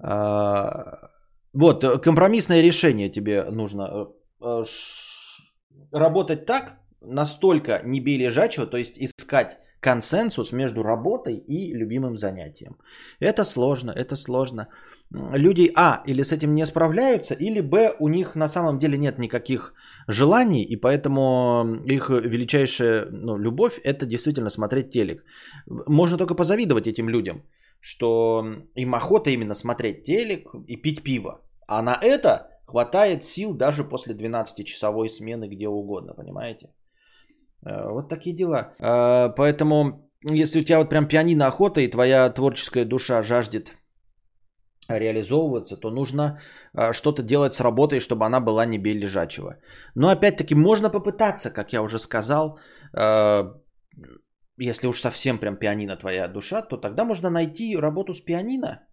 [0.00, 1.10] А,
[1.52, 3.82] вот, компромиссное решение тебе нужно.
[3.82, 4.06] Э,
[4.44, 4.64] э,
[5.92, 12.76] работать так, настолько не бей лежачего, то есть искать консенсус между работой и любимым занятием.
[13.20, 14.66] Это сложно, это сложно.
[15.10, 19.18] Люди, а, или с этим не справляются, или, б, у них на самом деле нет
[19.18, 19.74] никаких
[20.08, 25.22] желаний, и поэтому их величайшая ну, любовь– это действительно смотреть телек.
[25.66, 27.42] Можно только позавидовать этим людям,
[27.84, 28.42] что
[28.76, 31.42] им охота именно смотреть телек и пить пиво.
[31.68, 36.70] А на это хватает сил даже после 12-часовой смены где угодно, понимаете?
[37.66, 38.72] Э, вот такие дела.
[38.80, 43.76] Э, поэтому, если у тебя вот прям пианино охота и твоя творческая душа жаждет
[44.88, 46.38] реализовываться, то нужно
[46.72, 49.56] э, что-то делать с работой, чтобы она была не бей лежачего.
[49.94, 52.58] Но опять-таки можно попытаться, как я уже сказал,
[54.56, 58.86] если уж совсем прям пианино твоя душа, то тогда можно найти работу с пианино,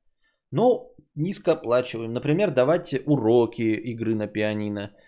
[0.52, 2.14] но низкооплачиваем.
[2.14, 4.92] Например, давать уроки игры на пианино–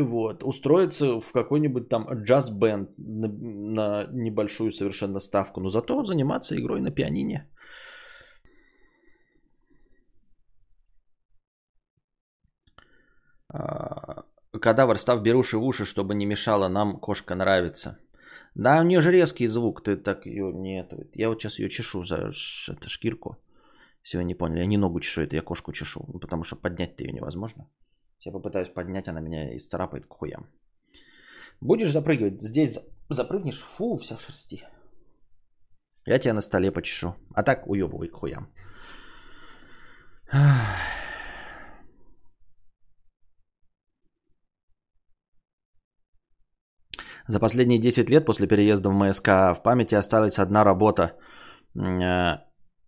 [0.00, 6.80] вот, устроиться в какой-нибудь там джаз-бенд на, на небольшую совершенно ставку, но зато заниматься игрой
[6.80, 7.48] на пианине.
[13.48, 14.24] А,
[14.60, 17.98] кадавр, став беруши в уши, чтобы не мешала нам, кошка нравится.
[18.56, 20.80] Да, у нее же резкий звук, ты так ее не...
[20.80, 22.32] Это, я вот сейчас ее чешу за
[22.68, 23.36] это, шкирку.
[24.02, 27.04] Если вы не поняли, я не ногу чешу, это я кошку чешу, потому что поднять-то
[27.04, 27.68] ее невозможно.
[28.20, 30.46] Я попытаюсь поднять, она меня исцарапает к хуям.
[31.60, 32.42] Будешь запрыгивать?
[32.42, 32.78] Здесь
[33.10, 33.60] запрыгнешь?
[33.60, 34.64] Фу, вся в шерсти.
[36.06, 37.14] Я тебя на столе почешу.
[37.34, 38.48] А так уебывай к хуям.
[47.28, 51.16] За последние 10 лет после переезда в МСК в памяти осталась одна работа
[51.74, 52.38] э,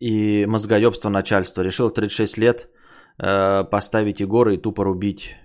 [0.01, 1.63] и мозгоебство начальства.
[1.63, 2.69] Решил в 36 лет
[3.21, 5.37] Э, поставить Егора и тупо рубить,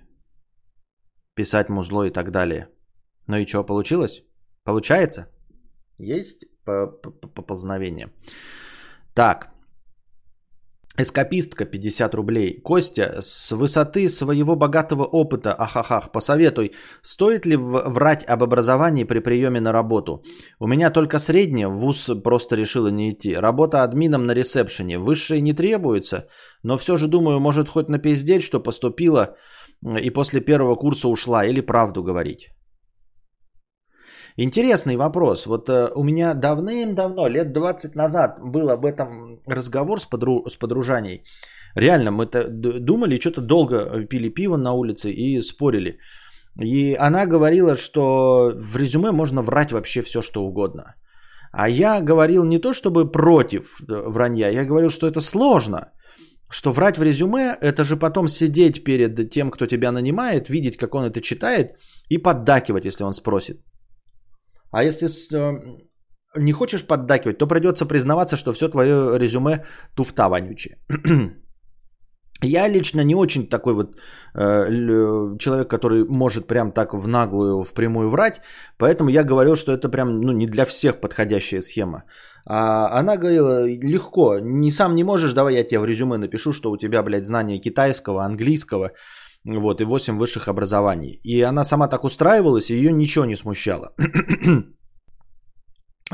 [1.34, 2.68] писать музло и так далее.
[3.26, 4.22] Ну и что, получилось?
[4.62, 5.26] Получается?
[5.98, 8.12] Есть поползновение.
[9.12, 9.50] Так,
[10.96, 12.60] Эскапистка 50 рублей.
[12.60, 19.60] Костя, с высоты своего богатого опыта, ахахах, посоветуй, стоит ли врать об образовании при приеме
[19.60, 20.22] на работу?
[20.60, 23.34] У меня только среднее, ВУЗ просто решила не идти.
[23.34, 26.28] Работа админом на ресепшене, высшее не требуется,
[26.62, 29.36] но все же думаю, может хоть напиздеть, что поступила
[30.00, 32.50] и после первого курса ушла, или правду говорить.
[34.36, 35.46] Интересный вопрос.
[35.46, 40.44] Вот э, у меня давным-давно, лет 20 назад, был об этом разговор с, подру...
[40.48, 41.22] с подружаней.
[41.76, 45.98] Реально, мы-то думали, что-то долго пили пиво на улице и спорили.
[46.60, 50.94] И она говорила, что в резюме можно врать вообще все, что угодно.
[51.52, 55.92] А я говорил не то, чтобы против э, вранья, я говорил, что это сложно.
[56.50, 60.94] Что врать в резюме, это же потом сидеть перед тем, кто тебя нанимает, видеть, как
[60.94, 61.76] он это читает,
[62.08, 63.60] и поддакивать, если он спросит.
[64.74, 65.60] А если э,
[66.36, 70.78] не хочешь поддакивать, то придется признаваться, что все твое резюме туфта вонючее.
[72.42, 73.96] Я лично не очень такой вот
[74.34, 78.40] э, человек, который может прям так в наглую, в прямую врать,
[78.76, 82.02] поэтому я говорил, что это прям ну, не для всех подходящая схема.
[82.44, 86.70] А она говорила, легко, не сам не можешь, давай я тебе в резюме напишу, что
[86.70, 88.90] у тебя, блядь, знание китайского, английского,
[89.44, 91.20] вот, и 8 высших образований.
[91.22, 93.94] И она сама так устраивалась, и ее ничего не смущало.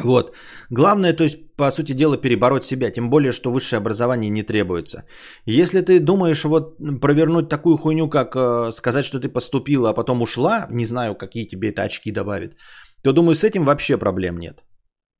[0.02, 0.34] Вот.
[0.70, 5.04] Главное, то есть, по сути дела, перебороть себя, тем более, что высшее образование не требуется.
[5.46, 10.22] Если ты думаешь вот провернуть такую хуйню, как э, сказать, что ты поступила, а потом
[10.22, 12.56] ушла, не знаю, какие тебе это очки добавит,
[13.02, 14.64] то думаю, с этим вообще проблем нет.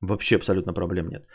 [0.01, 1.27] Вообще абсолютно проблем нет.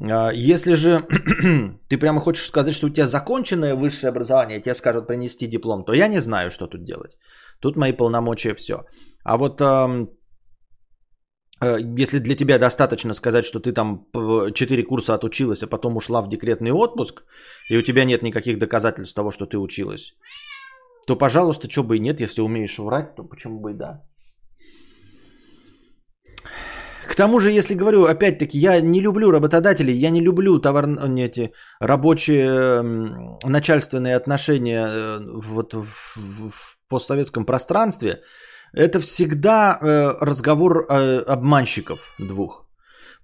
[0.00, 1.00] А, если же
[1.88, 5.92] ты прямо хочешь сказать, что у тебя законченное высшее образование, тебе скажут принести диплом, то
[5.92, 7.18] я не знаю, что тут делать.
[7.60, 8.84] Тут мои полномочия все.
[9.24, 10.06] А вот э,
[11.98, 14.06] если для тебя достаточно сказать, что ты там
[14.54, 17.22] 4 курса отучилась, а потом ушла в декретный отпуск,
[17.70, 20.14] и у тебя нет никаких доказательств того, что ты училась,
[21.06, 24.02] то, пожалуйста, что бы и нет, если умеешь врать, то почему бы и да.
[27.08, 30.86] К тому же, если говорю, опять-таки, я не люблю работодателей, я не люблю товар,
[31.18, 32.82] эти рабочие
[33.44, 38.22] начальственные отношения э, вот в, в, постсоветском пространстве.
[38.72, 42.66] Это всегда э, разговор э, обманщиков двух.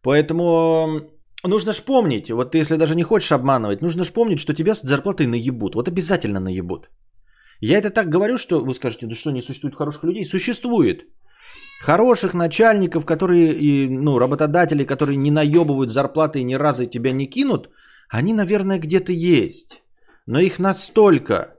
[0.02, 1.00] Поэтому
[1.44, 4.82] нужно ж помнить, вот если даже не хочешь обманывать, нужно ж помнить, что тебя с
[4.82, 5.74] зарплатой наебут.
[5.74, 6.88] Вот обязательно наебут.
[7.60, 10.24] Я это так говорю, что вы скажете, да что, не существует хороших людей?
[10.24, 11.06] Существует.
[11.80, 17.70] Хороших начальников, которые, ну, работодателей, которые не наебывают зарплаты и ни разу тебя не кинут,
[18.10, 19.82] они, наверное, где-то есть.
[20.26, 21.54] Но их настолько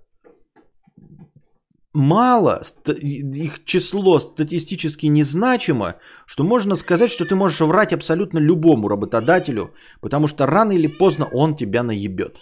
[1.93, 5.95] мало, их число статистически незначимо,
[6.25, 11.25] что можно сказать, что ты можешь врать абсолютно любому работодателю, потому что рано или поздно
[11.31, 12.35] он тебя наебет.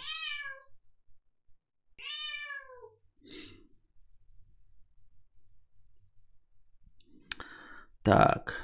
[8.08, 8.54] Так.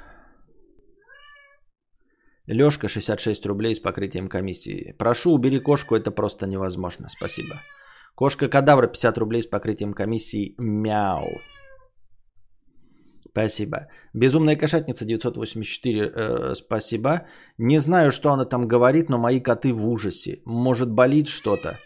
[2.47, 4.95] Лёшка, 66 рублей с покрытием комиссии.
[4.97, 7.09] Прошу, убери кошку, это просто невозможно.
[7.09, 7.61] Спасибо.
[8.15, 10.55] Кошка Кадавра, 50 рублей с покрытием комиссии.
[10.57, 11.27] Мяу.
[13.29, 13.77] Спасибо.
[14.15, 16.11] Безумная кошатница 984.
[16.15, 17.27] Э, спасибо.
[17.59, 20.41] Не знаю, что она там говорит, но мои коты в ужасе.
[20.45, 21.77] Может болит что-то.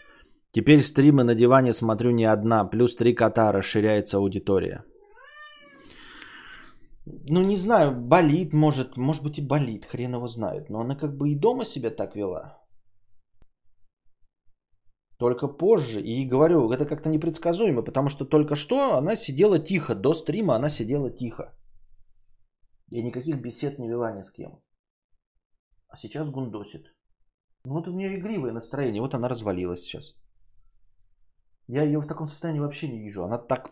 [0.52, 2.64] Теперь стримы на диване смотрю не одна.
[2.64, 4.84] Плюс три кота расширяется аудитория.
[7.28, 10.70] Ну, не знаю, болит, может, может быть и болит, хрен его знает.
[10.70, 12.60] Но она как бы и дома себя так вела.
[15.18, 16.00] Только позже.
[16.00, 19.94] И говорю, это как-то непредсказуемо, потому что только что она сидела тихо.
[19.94, 21.54] До стрима она сидела тихо.
[22.90, 24.62] И никаких бесед не вела ни с кем.
[25.88, 26.86] А сейчас гундосит.
[27.64, 29.02] Ну вот у нее игривое настроение.
[29.02, 30.14] Вот она развалилась сейчас.
[31.68, 33.22] Я ее в таком состоянии вообще не вижу.
[33.22, 33.68] Она так,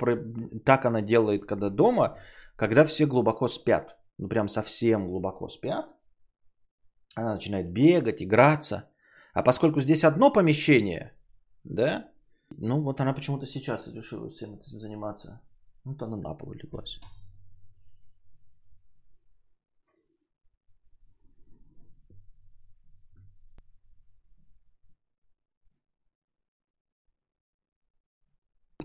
[0.64, 2.16] так она делает, когда дома.
[2.59, 5.87] Когда все глубоко спят, ну прям совсем глубоко спят,
[7.15, 8.91] она начинает бегать, играться.
[9.33, 11.13] А поскольку здесь одно помещение,
[11.63, 12.11] да,
[12.51, 15.41] ну вот она почему-то сейчас решила всем этим заниматься.
[15.85, 17.01] Вот она на пол леглась.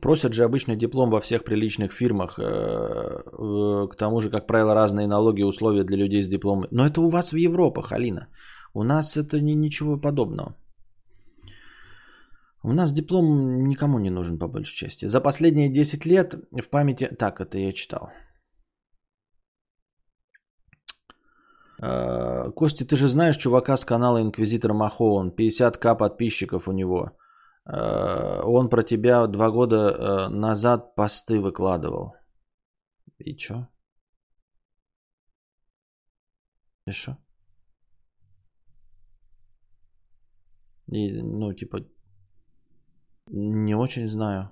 [0.04, 2.38] Просят же обычный диплом во всех приличных фирмах.
[2.38, 6.68] Э, э, к тому же, как правило, разные налоги и условия для людей с дипломом.
[6.72, 8.28] Но это у вас в Европе, Халина.
[8.74, 10.58] У нас это не, ничего подобного.
[12.64, 15.08] У нас диплом никому не нужен по большей части.
[15.08, 17.08] За последние 10 лет в памяти...
[17.18, 18.10] Так, это я читал.
[21.82, 25.32] Э, Костя, ты же знаешь чувака с канала Инквизитор Махоун.
[25.32, 27.12] 50к подписчиков у него.
[27.66, 32.16] Э, он про тебя два года э, назад посты выкладывал.
[33.18, 33.68] И чё?
[36.86, 37.18] И что?
[40.88, 41.86] И, ну, типа,
[43.28, 44.52] не очень знаю,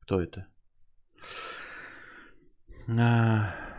[0.00, 0.48] кто это.
[2.88, 3.69] А,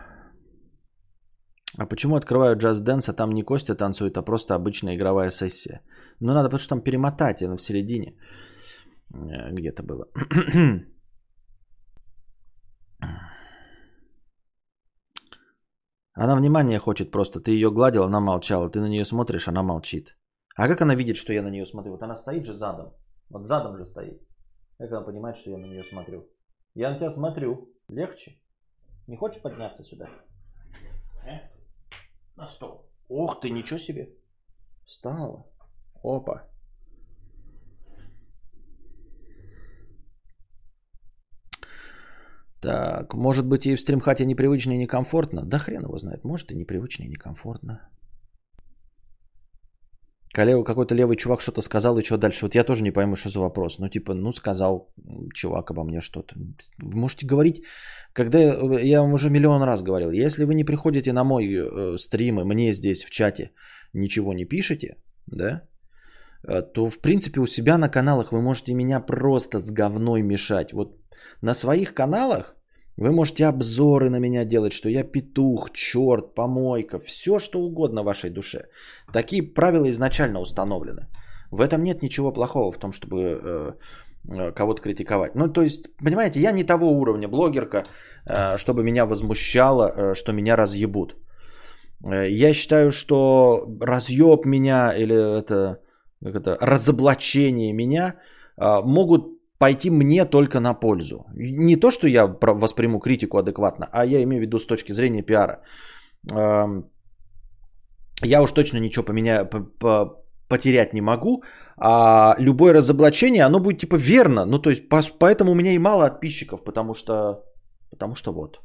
[1.78, 5.82] а почему открывают Just Dance, а там не Костя танцует, а просто обычная игровая сессия?
[6.20, 8.16] Ну, надо потому что там перемотать, она в середине
[9.14, 10.08] э, где-то было.
[16.14, 17.40] Она внимание хочет просто.
[17.40, 18.70] Ты ее гладил, она молчала.
[18.70, 20.18] Ты на нее смотришь, она молчит.
[20.56, 21.94] А как она видит, что я на нее смотрю?
[21.94, 22.94] Вот она стоит же задом.
[23.30, 24.22] Вот задом же стоит.
[24.78, 26.28] Как она понимает, что я на нее смотрю?
[26.76, 27.74] Я на тебя смотрю.
[27.88, 28.42] Легче?
[29.08, 30.10] Не хочешь подняться сюда?
[31.26, 31.51] Э?
[32.36, 32.90] На стол.
[33.10, 34.10] Ох ты, ничего себе.
[34.86, 35.46] Встала.
[36.04, 36.48] Опа.
[42.62, 45.44] Так, может быть и в стримхате непривычно и некомфортно?
[45.44, 47.90] Да хрен его знает, может и непривычно и некомфортно.
[50.34, 52.46] Коллега, какой-то левый чувак что-то сказал, и что дальше?
[52.46, 53.80] Вот я тоже не пойму, что за вопрос.
[53.80, 54.94] Ну, типа, ну, сказал
[55.34, 56.36] чувак обо мне что-то.
[56.80, 57.64] Вы можете говорить,
[58.14, 58.40] когда
[58.82, 62.44] я вам уже миллион раз говорил, если вы не приходите на мой э, стрим и
[62.44, 63.52] мне здесь в чате
[63.94, 64.96] ничего не пишете,
[65.28, 65.64] да,
[66.48, 70.72] э, то, в принципе, у себя на каналах вы можете меня просто с говной мешать.
[70.72, 70.98] Вот
[71.42, 72.56] на своих каналах
[72.98, 78.30] вы можете обзоры на меня делать, что я петух, черт, помойка, все что угодно вашей
[78.30, 78.68] душе.
[79.14, 81.08] Такие правила изначально установлены.
[81.52, 83.72] В этом нет ничего плохого в том, чтобы э,
[84.30, 85.36] э, кого-то критиковать.
[85.36, 87.84] Ну, то есть, понимаете, я не того уровня блогерка,
[88.26, 91.16] э, чтобы меня возмущало, э, что меня разъебут.
[92.04, 95.82] Я считаю, что разъеб меня или это,
[96.24, 98.16] как это разоблачение меня
[98.58, 101.26] могут пойти мне только на пользу.
[101.36, 105.24] Не то, что я восприму критику адекватно, а я имею в виду с точки зрения
[105.24, 105.62] пиара.
[108.24, 109.50] Я уж точно ничего поменя...
[110.48, 111.44] потерять не могу,
[111.78, 114.46] а любое разоблачение, оно будет типа верно.
[114.46, 114.90] Ну, то есть,
[115.20, 117.44] поэтому у меня и мало подписчиков, потому что,
[117.92, 118.60] потому что вот.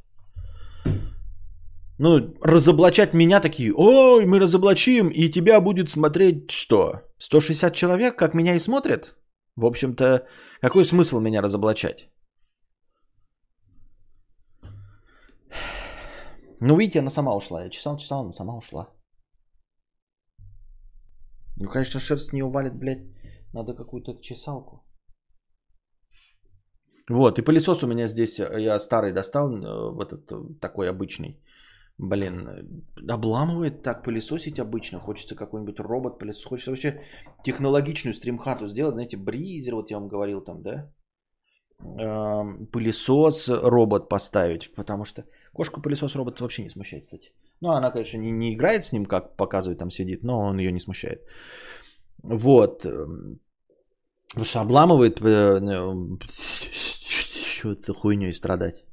[1.98, 7.00] Ну, разоблачать меня такие, ой, мы разоблачим, и тебя будет смотреть что?
[7.18, 9.16] 160 человек, как меня и смотрят?
[9.56, 10.26] В общем-то,
[10.60, 12.10] какой смысл меня разоблачать?
[16.60, 17.64] Ну, видите, она сама ушла.
[17.64, 18.88] Я чесал, чесал, она сама ушла.
[21.56, 23.06] Ну, конечно, шерсть не увалит, блядь.
[23.52, 24.82] Надо какую-то чесалку.
[27.08, 30.90] Вот, и пылесос у меня здесь, э, я старый достал, э, вот этот э, такой
[30.90, 31.40] обычный.
[31.98, 35.00] Блин, обламывает так пылесосить обычно.
[35.00, 36.44] Хочется какой-нибудь робот пылесос.
[36.44, 37.00] Хочется вообще
[37.42, 38.94] технологичную стримхату сделать.
[38.94, 40.92] Знаете, бризер, вот я вам говорил там, да?
[42.70, 44.74] Пылесос робот поставить.
[44.74, 47.32] Потому что кошку пылесос робот вообще не смущает, кстати.
[47.62, 50.72] Ну, она, конечно, не, не играет с ним, как показывает, там сидит, но он ее
[50.72, 51.22] не смущает.
[52.22, 52.82] Вот.
[52.82, 55.16] Потому что обламывает
[57.56, 58.84] что-то хуйней страдать.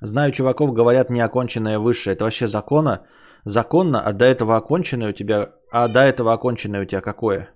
[0.00, 2.14] Знаю, чуваков говорят неоконченное высшее.
[2.14, 3.06] Это вообще законно?
[3.44, 5.52] Законно, а до этого оконченное у тебя...
[5.72, 7.50] А до этого оконченное у тебя какое?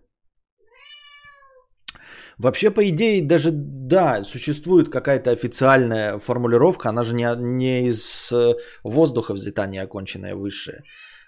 [2.38, 8.54] Вообще, по идее, даже, да, существует какая-то официальная формулировка, она же не, не из э,
[8.82, 10.82] воздуха взята неоконченное высшее.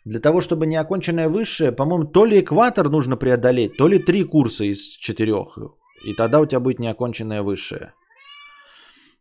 [0.05, 4.65] Для того, чтобы неоконченное высшее, по-моему, то ли экватор нужно преодолеть, то ли три курса
[4.65, 5.59] из четырех.
[6.05, 7.93] И тогда у тебя будет неоконченное высшее.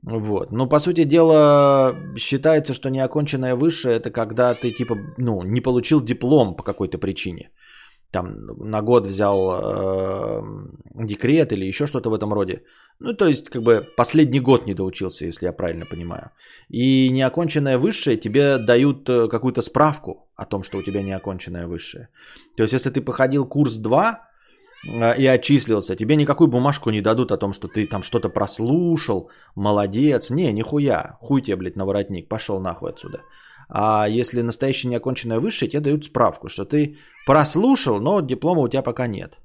[0.06, 0.52] Вот.
[0.52, 6.02] Но по сути дела считается, что неоконченное высшее это когда ты типа ну не получил
[6.02, 7.50] диплом по какой-то причине.
[8.12, 10.42] Там на год взял э,
[11.06, 12.62] декрет или еще что-то в этом роде.
[13.00, 16.30] Ну то есть как бы последний год не доучился, если я правильно понимаю.
[16.70, 22.10] И неоконченное высшее тебе дают э, какую-то справку о том, что у тебя неоконченное высшее.
[22.56, 24.20] То есть если ты походил курс 2, а,
[24.86, 30.30] и отчислился, тебе никакую бумажку не дадут о том, что ты там что-то прослушал, молодец.
[30.30, 33.22] Не, нихуя, хуй тебе, блядь, на воротник, пошел нахуй отсюда.
[33.70, 38.84] А если настоящее неоконченное высшее, тебе дают справку, что ты прослушал, но диплома у тебя
[38.84, 39.38] пока нет.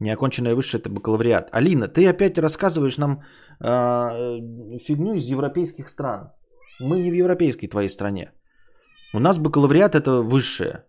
[0.00, 1.50] Неоконченное высшее это бакалавриат.
[1.52, 3.22] Алина, ты опять рассказываешь нам
[3.60, 6.32] э, фигню из европейских стран.
[6.80, 8.32] Мы не в европейской твоей стране.
[9.14, 10.86] У нас бакалавриат это высшее.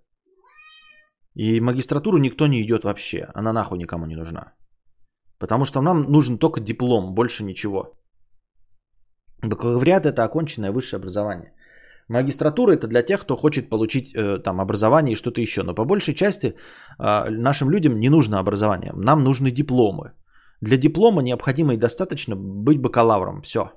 [1.36, 3.27] И магистратуру никто не идет вообще.
[3.36, 4.53] Она нахуй никому не нужна.
[5.39, 7.93] Потому что нам нужен только диплом, больше ничего.
[9.41, 11.53] Бакалавриат это оконченное высшее образование.
[12.09, 15.63] Магистратура это для тех, кто хочет получить э, там образование и что-то еще.
[15.63, 16.55] Но по большей части
[16.99, 18.91] э, нашим людям не нужно образование.
[18.95, 20.11] Нам нужны дипломы.
[20.61, 23.41] Для диплома необходимо и достаточно быть бакалавром.
[23.41, 23.71] Все.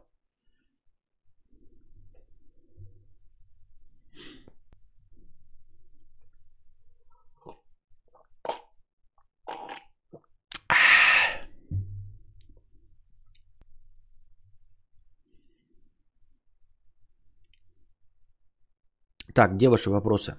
[19.36, 20.34] Так, где ваши вопросы?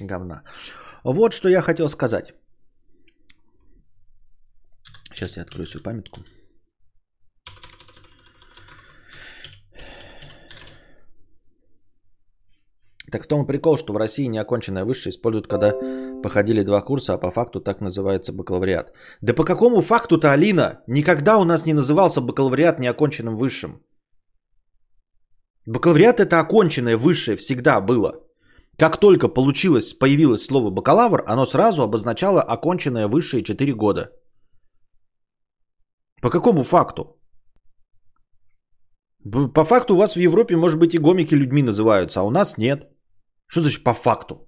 [0.00, 0.42] Говна.
[1.04, 2.32] Вот что я хотел сказать.
[5.10, 6.20] Сейчас я открою свою памятку.
[13.10, 15.72] Так в том и прикол, что в России неоконченное высшее используют, когда
[16.22, 18.92] походили два курса, а по факту так называется бакалавриат.
[19.22, 20.82] Да по какому факту-то, Алина?
[20.86, 23.82] Никогда у нас не назывался бакалавриат неоконченным высшим.
[25.66, 28.25] Бакалавриат это оконченное высшее всегда было.
[28.78, 34.10] Как только получилось, появилось слово бакалавр, оно сразу обозначало оконченное высшие 4 года.
[36.22, 37.18] По какому факту?
[39.54, 42.58] По факту у вас в Европе, может быть, и гомики людьми называются, а у нас
[42.58, 42.88] нет.
[43.46, 44.46] Что значит по факту?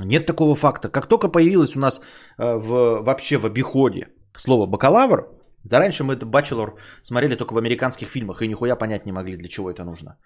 [0.00, 0.90] Нет такого факта.
[0.90, 2.00] Как только появилось у нас
[2.38, 5.37] э, в, вообще в обиходе слово бакалавр,
[5.68, 9.36] да раньше мы это бачелор смотрели только в американских фильмах и нихуя понять не могли,
[9.36, 10.16] для чего это нужно.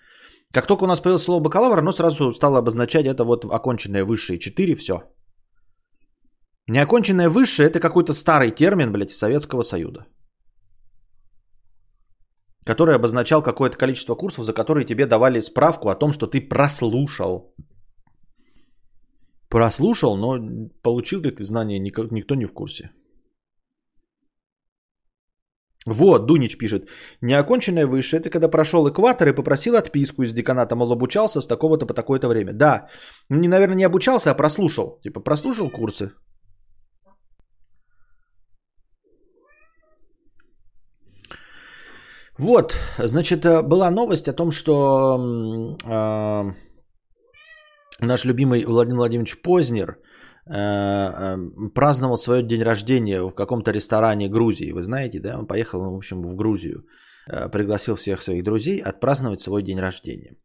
[0.52, 4.38] Как только у нас появилось слово бакалавр, оно сразу стало обозначать это вот оконченное высшее
[4.38, 4.94] 4, все.
[6.68, 10.06] Неоконченное высшее это какой-то старый термин, блядь, Советского Союза.
[12.64, 17.54] Который обозначал какое-то количество курсов, за которые тебе давали справку о том, что ты прослушал.
[19.48, 20.38] Прослушал, но
[20.82, 22.90] получил ли ты знания, никто не в курсе.
[25.86, 26.88] Вот, Дунич пишет.
[27.20, 31.86] Неоконченное высшее, это когда прошел экватор и попросил отписку из деканата, мол, обучался с такого-то
[31.86, 32.52] по такое-то время.
[32.52, 32.88] Да,
[33.28, 35.00] ну, не, наверное, не обучался, а прослушал.
[35.02, 36.12] Типа, прослушал курсы.
[42.38, 46.52] Вот, значит, э, была новость о том, что э,
[48.00, 49.98] наш любимый Владимир Владимирович Познер
[50.44, 54.72] праздновал свой день рождения в каком-то ресторане Грузии.
[54.72, 55.38] Вы знаете, да?
[55.38, 56.84] Он поехал, в общем, в Грузию.
[57.52, 60.36] Пригласил всех своих друзей отпраздновать свой день рождения.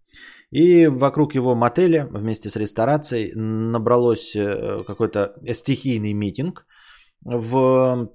[0.51, 4.37] И вокруг его мотеля вместе с ресторацией набралось
[4.85, 6.65] какой-то стихийный митинг
[7.23, 8.09] в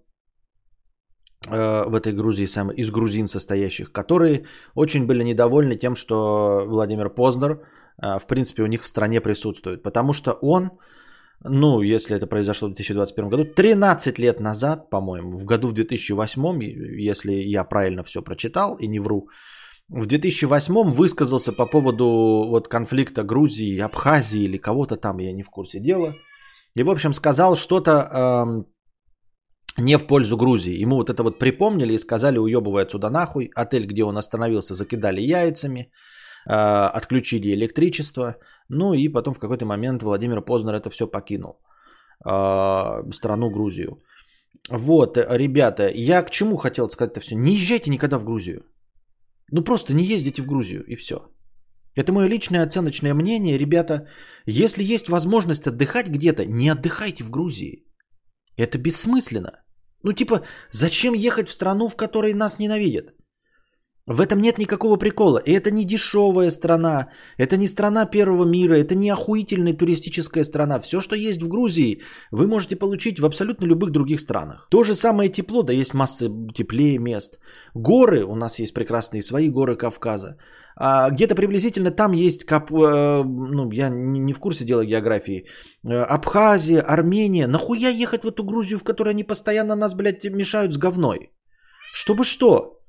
[1.49, 4.45] Э, в этой Грузии из грузин состоящих, которые
[4.77, 7.67] очень были недовольны тем, что Владимир Познер,
[8.01, 9.83] э, в принципе, у них в стране присутствует.
[9.83, 10.71] Потому что он,
[11.45, 16.63] ну, если это произошло в 2021 году, 13 лет назад, по-моему, в году в 2008,
[17.01, 19.29] если я правильно все прочитал и не вру,
[19.89, 22.07] в 2008 высказался по поводу
[22.49, 26.15] вот конфликта Грузии, Абхазии или кого-то там, я не в курсе дела.
[26.75, 28.67] И, в общем, сказал что-то эм,
[29.77, 30.81] не в пользу Грузии.
[30.81, 33.51] Ему вот это вот припомнили и сказали, уебывай отсюда нахуй.
[33.55, 35.91] Отель, где он остановился, закидали яйцами,
[36.47, 38.37] отключили электричество.
[38.69, 41.61] Ну и потом в какой-то момент Владимир Познер это все покинул.
[42.25, 44.03] Э, страну Грузию.
[44.71, 47.35] Вот, ребята, я к чему хотел сказать это все?
[47.35, 48.63] Не езжайте никогда в Грузию.
[49.51, 51.17] Ну просто не ездите в Грузию и все.
[51.95, 53.59] Это мое личное оценочное мнение.
[53.59, 54.09] Ребята,
[54.47, 57.85] если есть возможность отдыхать где-то, не отдыхайте в Грузии.
[58.57, 59.63] Это бессмысленно.
[60.03, 63.15] Ну типа, зачем ехать в страну, в которой нас ненавидят?
[64.07, 65.39] В этом нет никакого прикола.
[65.39, 70.81] И это не дешевая страна, это не страна первого мира, это не охуительная туристическая страна.
[70.81, 74.67] Все, что есть в Грузии, вы можете получить в абсолютно любых других странах.
[74.71, 77.39] То же самое тепло, да есть масса теплее мест.
[77.75, 80.37] Горы, у нас есть прекрасные свои горы Кавказа.
[80.75, 85.45] А где-то приблизительно там есть, кап, э, ну, я не в курсе дела географии,
[85.85, 87.47] э, Абхазия, Армения.
[87.47, 91.31] Нахуя ехать в эту Грузию, в которой они постоянно нас, блядь, мешают с говной?
[91.95, 92.82] Чтобы что?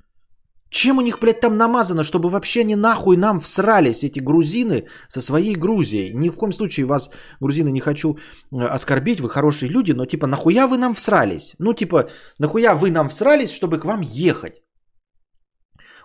[0.74, 5.22] Чем у них, блядь, там намазано, чтобы вообще они нахуй нам всрались, эти грузины, со
[5.22, 6.14] своей Грузией?
[6.16, 10.28] Ни в коем случае вас, грузины, не хочу э, оскорбить, вы хорошие люди, но типа
[10.28, 11.54] нахуя вы нам всрались?
[11.60, 12.10] Ну типа,
[12.40, 14.64] нахуя вы нам всрались, чтобы к вам ехать?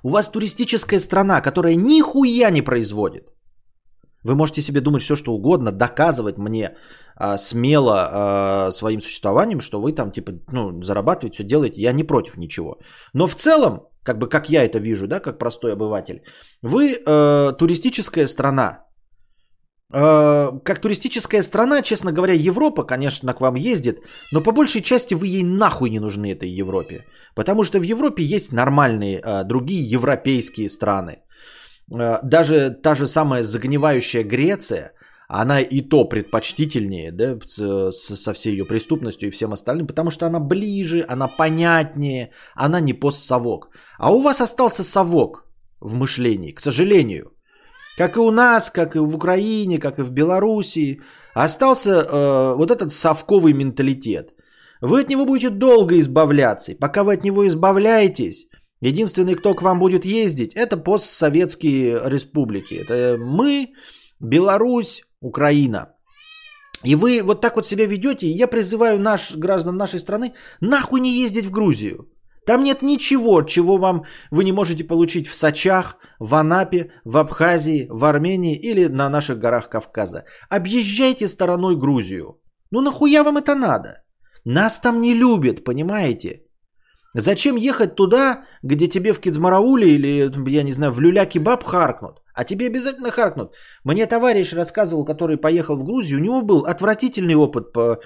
[0.02, 3.32] У вас туристическая страна, которая нихуя не производит.
[4.24, 6.76] Вы можете себе думать все, что угодно, доказывать мне
[7.16, 11.80] а, смело а, своим существованием, что вы там типа ну, зарабатываете, все делаете.
[11.80, 12.78] Я не против ничего.
[13.14, 16.22] Но в целом, как бы как я это вижу, да, как простой обыватель,
[16.62, 18.88] вы э, туристическая страна,
[19.90, 23.98] Э, как туристическая страна, честно говоря, Европа, конечно, к вам ездит,
[24.32, 27.04] но по большей части вы ей нахуй не нужны этой Европе.
[27.34, 31.22] Потому что в Европе есть нормальные э, другие европейские страны.
[31.90, 34.92] Э, даже та же самая загнивающая Греция,
[35.28, 37.38] она и то предпочтительнее да,
[37.90, 42.94] со всей ее преступностью и всем остальным, потому что она ближе, она понятнее, она не
[42.94, 43.68] постсовок.
[43.98, 45.44] А у вас остался совок
[45.80, 47.32] в мышлении, к сожалению–
[47.98, 51.00] как и у нас, как и в Украине, как и в Белоруссии,
[51.34, 54.34] остался э, вот этот совковый менталитет.
[54.80, 56.72] Вы от него будете долго избавляться.
[56.72, 58.46] И пока вы от него избавляетесь,
[58.80, 62.74] единственный, кто к вам будет ездить, это постсоветские республики.
[62.74, 63.72] Это мы,
[64.20, 65.88] Беларусь, Украина.
[66.84, 71.00] И вы вот так вот себя ведете, и я призываю наш, граждан нашей страны нахуй
[71.00, 72.06] не ездить в Грузию.
[72.48, 77.86] Там нет ничего, чего вам вы не можете получить в Сочах, в Анапе, в Абхазии,
[77.90, 80.24] в Армении или на наших горах Кавказа.
[80.48, 82.40] Объезжайте стороной Грузию.
[82.70, 83.88] Ну нахуя вам это надо?
[84.46, 86.40] Нас там не любят, понимаете?
[87.14, 92.22] Зачем ехать туда, где тебе в Кицмарауле или, я не знаю, в Люля-Кебаб харкнут?
[92.34, 93.52] А тебе обязательно харкнут.
[93.84, 98.00] Мне товарищ рассказывал, который поехал в Грузию, у него был отвратительный опыт по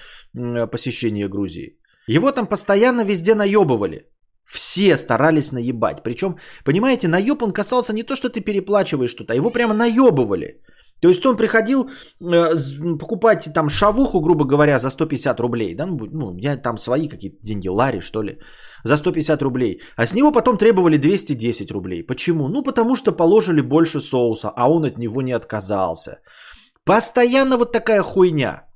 [0.67, 1.79] посещения Грузии.
[2.09, 4.09] Его там постоянно везде наебывали.
[4.53, 6.03] Все старались наебать.
[6.03, 10.61] Причем, понимаете, наеб он касался не то, что ты переплачиваешь что-то, а его прямо наебывали.
[11.01, 12.55] То есть он приходил э,
[12.99, 15.75] покупать там шавуху, грубо говоря, за 150 рублей.
[15.75, 15.87] Да?
[15.87, 18.39] Ну, ну, я там свои какие-то деньги, лари, что ли,
[18.85, 19.81] за 150 рублей.
[19.97, 22.07] А с него потом требовали 210 рублей.
[22.07, 22.49] Почему?
[22.49, 26.21] Ну, потому что положили больше соуса, а он от него не отказался.
[26.85, 28.72] Постоянно вот такая хуйня.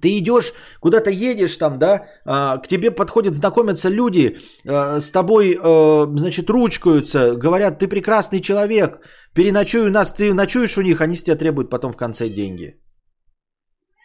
[0.00, 5.58] Ты идешь, куда-то едешь там, да, а, к тебе подходят, знакомятся люди, а, с тобой,
[5.60, 9.00] а, значит, ручкаются, говорят, ты прекрасный человек,
[9.34, 12.74] переночуй у нас, ты ночуешь у них, они с тебя требуют потом в конце деньги.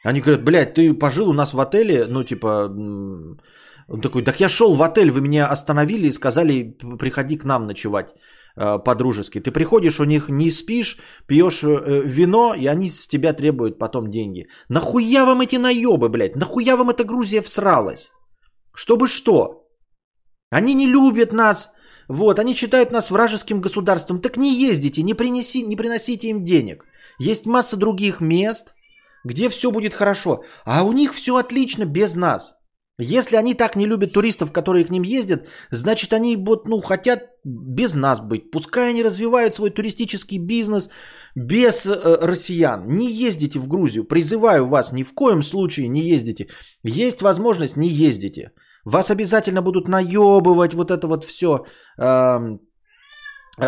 [0.05, 2.69] Они говорят, блядь, ты пожил у нас в отеле, ну, типа,
[3.87, 7.65] он такой, так я шел в отель, вы меня остановили и сказали, приходи к нам
[7.67, 8.13] ночевать.
[8.55, 9.39] Э, по-дружески.
[9.39, 10.97] Ты приходишь, у них не спишь,
[11.27, 14.47] пьешь э, вино, и они с тебя требуют потом деньги.
[14.69, 16.35] Нахуя вам эти наебы, блядь?
[16.35, 18.11] Нахуя вам эта Грузия всралась?
[18.75, 19.67] Чтобы что?
[20.51, 21.73] Они не любят нас,
[22.07, 24.21] вот, они считают нас вражеским государством.
[24.21, 26.85] Так не ездите, не, принеси, не приносите им денег.
[27.17, 28.75] Есть масса других мест,
[29.25, 30.43] где все будет хорошо.
[30.63, 32.53] А у них все отлично без нас.
[33.03, 37.23] Если они так не любят туристов, которые к ним ездят, значит они вот, ну, хотят
[37.43, 38.51] без нас быть.
[38.51, 40.89] Пускай они развивают свой туристический бизнес
[41.35, 42.87] без э, россиян.
[42.87, 44.05] Не ездите в Грузию.
[44.05, 46.47] Призываю вас, ни в коем случае не ездите.
[46.83, 48.51] Есть возможность, не ездите.
[48.85, 51.65] Вас обязательно будут наебывать вот это вот все.
[51.97, 52.57] Э,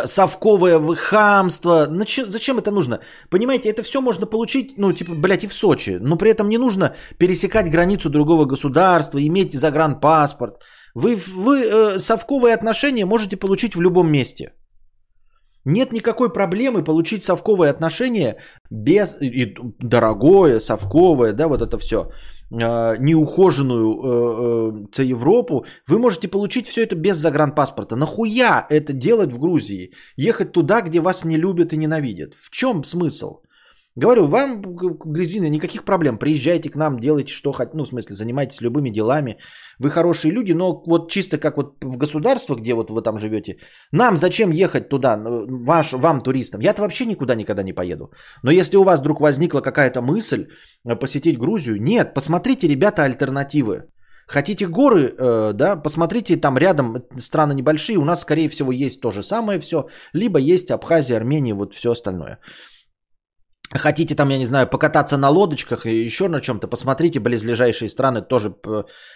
[0.05, 1.87] совковое хамство.
[2.27, 2.99] Зачем это нужно?
[3.29, 5.99] Понимаете, это все можно получить, ну, типа, блядь, и в Сочи.
[6.01, 10.63] Но при этом не нужно пересекать границу другого государства, иметь загранпаспорт.
[10.95, 14.53] Вы, вы э, совковые отношения можете получить в любом месте.
[15.65, 18.37] Нет никакой проблемы получить совковые отношения
[18.71, 19.17] без...
[19.21, 22.09] И дорогое, совковое, да, вот это все э,
[22.49, 27.95] неухоженную э, э, Европу, вы можете получить все это без загранпаспорта.
[27.95, 29.93] Нахуя это делать в Грузии?
[30.15, 32.35] Ехать туда, где вас не любят и ненавидят.
[32.35, 33.41] В чем смысл?
[33.97, 36.17] Говорю, вам, грузины, никаких проблем.
[36.17, 37.77] Приезжайте к нам, делайте что хотите.
[37.77, 39.37] Ну, в смысле, занимайтесь любыми делами.
[39.79, 43.57] Вы хорошие люди, но вот чисто как вот в государство, где вот вы там живете,
[43.93, 46.61] нам зачем ехать туда, ваш, вам, туристам?
[46.61, 48.11] Я-то вообще никуда никогда не поеду.
[48.43, 50.47] Но если у вас вдруг возникла какая-то мысль
[50.85, 53.85] э, посетить Грузию, нет, посмотрите, ребята, альтернативы.
[54.27, 59.11] Хотите горы, э, да, посмотрите, там рядом страны небольшие, у нас, скорее всего, есть то
[59.11, 62.39] же самое все, либо есть Абхазия, Армения, вот все остальное.
[63.73, 68.21] Хотите там, я не знаю, покататься на лодочках и еще на чем-то, посмотрите близлежащие страны
[68.21, 68.55] тоже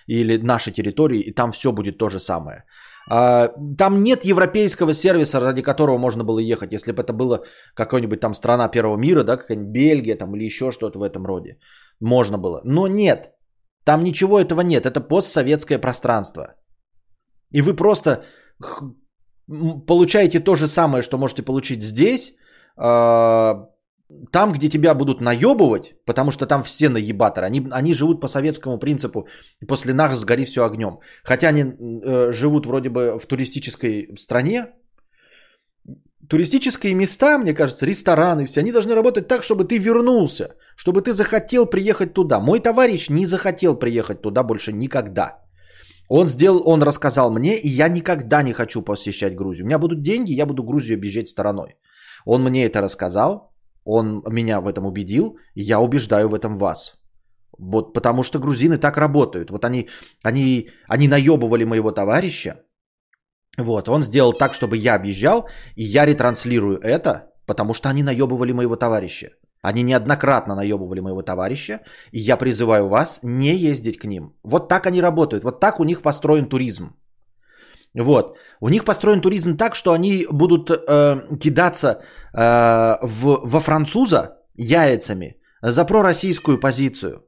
[0.08, 2.64] или наши территории, и там все будет то же самое.
[3.12, 7.41] А, там нет европейского сервиса, ради которого можно было ехать, если бы это была
[7.76, 11.58] какая-нибудь там страна первого мира, да, какая-нибудь Бельгия там или еще что-то в этом роде.
[12.00, 12.62] Можно было.
[12.64, 13.32] Но нет.
[13.84, 14.86] Там ничего этого нет.
[14.86, 16.56] Это постсоветское пространство.
[17.52, 18.24] И вы просто
[19.88, 22.34] получаете то же самое, что можете получить здесь,
[22.78, 23.70] а,
[24.32, 28.80] там, где тебя будут наебывать, потому что там все наебаторы, они, они живут по советскому
[28.80, 29.28] принципу,
[29.68, 30.99] после нас сгори все огнем.
[31.24, 34.68] Хотя они э, живут вроде бы в туристической стране,
[36.28, 41.12] туристические места, мне кажется, рестораны, все, они должны работать так, чтобы ты вернулся, чтобы ты
[41.12, 42.39] захотел приехать туда.
[42.39, 45.41] Мой товарищ не захотел приехать туда больше никогда.
[46.07, 49.66] Он сделал, он рассказал мне, и я никогда не хочу посещать Грузию.
[49.66, 51.76] У меня будут деньги, я буду Грузию объезжать стороной.
[52.26, 53.49] Он мне это рассказал,
[53.90, 56.96] он меня в этом убедил, я убеждаю в этом вас.
[57.58, 59.50] Вот потому что грузины так работают.
[59.52, 59.90] Вот они,
[60.24, 62.54] они, они наебывали моего товарища.
[63.58, 68.54] Вот, он сделал так, чтобы я объезжал, и я ретранслирую это, потому что они наебывали
[68.54, 69.30] моего товарища.
[69.62, 71.80] Они неоднократно наебывали моего товарища,
[72.12, 74.34] и я призываю вас не ездить к ним.
[74.44, 76.96] Вот так они работают, вот так у них построен туризм.
[77.96, 78.38] Вот.
[78.62, 82.02] У них построен туризм так, что они будут э, кидаться
[82.34, 87.26] э, в, во француза яйцами за пророссийскую позицию.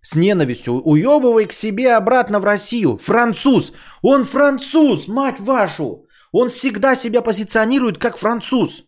[0.00, 0.80] С ненавистью.
[0.84, 2.96] Уебывай к себе обратно в Россию.
[2.96, 3.72] Француз.
[4.02, 6.06] Он француз, мать вашу.
[6.32, 8.84] Он всегда себя позиционирует как француз.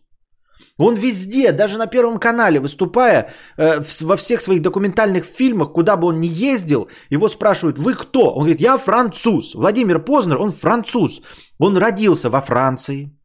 [0.77, 6.07] Он везде, даже на Первом канале, выступая э, во всех своих документальных фильмах, куда бы
[6.07, 8.33] он ни ездил, его спрашивают, вы кто?
[8.33, 9.55] Он говорит, я француз.
[9.55, 11.21] Владимир Познер, он француз.
[11.59, 13.17] Он родился во Франции.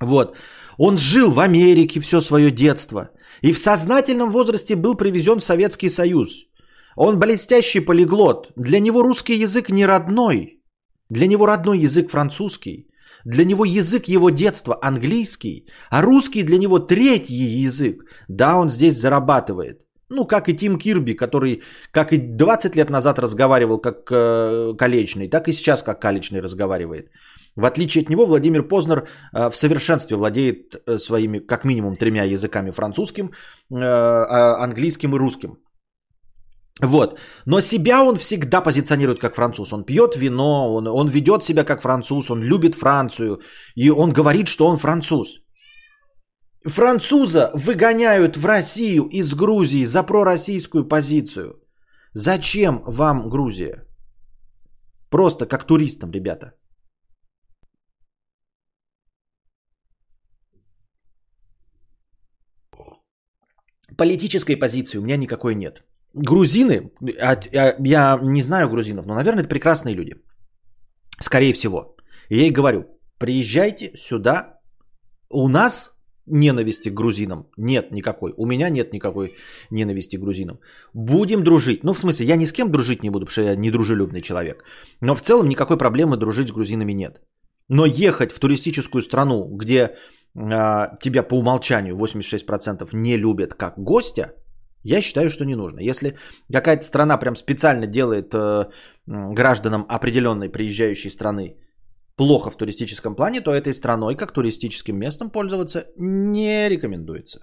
[0.00, 0.36] Вот.
[0.78, 3.10] Он жил в Америке все свое детство.
[3.42, 6.46] И в сознательном возрасте был привезен в Советский Союз.
[6.96, 8.52] Он блестящий полиглот.
[8.56, 10.62] Для него русский язык не родной.
[11.10, 12.88] Для него родной язык французский.
[13.24, 18.04] Для него язык его детства английский, а русский для него третий язык.
[18.28, 19.80] Да, он здесь зарабатывает.
[20.10, 25.28] Ну, как и Тим Кирби, который, как и 20 лет назад разговаривал как э, колечный,
[25.28, 27.08] так и сейчас как колечный разговаривает.
[27.56, 32.24] В отличие от него, Владимир Познер э, в совершенстве владеет э, своими, как минимум, тремя
[32.24, 35.58] языками французским, э, а, английским и русским.
[36.82, 37.18] Вот.
[37.46, 39.72] Но себя он всегда позиционирует как француз.
[39.72, 43.40] Он пьет вино, он, он ведет себя как француз, он любит Францию.
[43.76, 45.40] И он говорит, что он француз.
[46.66, 51.60] Француза выгоняют в Россию из Грузии за пророссийскую позицию.
[52.12, 53.84] Зачем вам Грузия?
[55.10, 56.54] Просто как туристам, ребята.
[63.96, 65.84] Политической позиции у меня никакой нет
[66.14, 70.14] грузины, а, а, я не знаю грузинов, но, наверное, это прекрасные люди.
[71.20, 71.96] Скорее всего.
[72.28, 72.84] И я ей говорю,
[73.18, 74.60] приезжайте сюда.
[75.30, 75.94] У нас
[76.26, 78.32] ненависти к грузинам нет никакой.
[78.36, 79.34] У меня нет никакой
[79.70, 80.58] ненависти к грузинам.
[80.94, 81.84] Будем дружить.
[81.84, 84.64] Ну, в смысле, я ни с кем дружить не буду, потому что я недружелюбный человек.
[85.00, 87.20] Но в целом никакой проблемы дружить с грузинами нет.
[87.68, 89.96] Но ехать в туристическую страну, где
[90.36, 94.34] а, тебя по умолчанию 86% не любят как гостя,
[94.84, 95.80] Я считаю, что не нужно.
[95.80, 96.16] Если
[96.52, 98.66] какая-то страна прям специально делает э,
[99.06, 101.56] гражданам определенной приезжающей страны
[102.16, 107.40] плохо в туристическом плане, то этой страной как туристическим местом пользоваться не рекомендуется.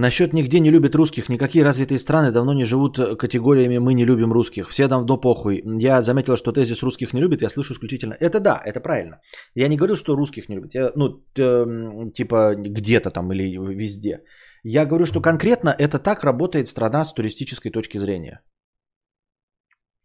[0.00, 1.28] Насчет нигде не любят русских.
[1.28, 4.68] Никакие развитые страны давно не живут категориями «мы не любим русских».
[4.70, 5.62] Все давно похуй.
[5.82, 8.16] Я заметил, что тезис «русских не любит» я слышу исключительно.
[8.18, 9.20] Это да, это правильно.
[9.54, 10.74] Я не говорю, что русских не любят.
[10.74, 14.22] Я, ну, э, типа где-то там или везде.
[14.64, 18.40] Я говорю, что конкретно это так работает страна с туристической точки зрения.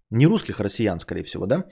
[0.10, 1.64] Не русских, а россиян, скорее всего, да?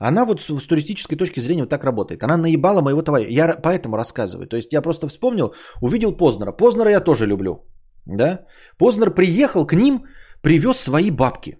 [0.00, 2.22] Она вот с, с туристической точки зрения вот так работает.
[2.22, 3.30] Она наебала моего товарища.
[3.30, 4.46] Я поэтому рассказываю.
[4.46, 6.52] То есть я просто вспомнил, увидел Познера.
[6.52, 7.64] Познера я тоже люблю.
[8.06, 8.46] Да?
[8.78, 10.04] Познер приехал к ним,
[10.42, 11.58] привез свои бабки.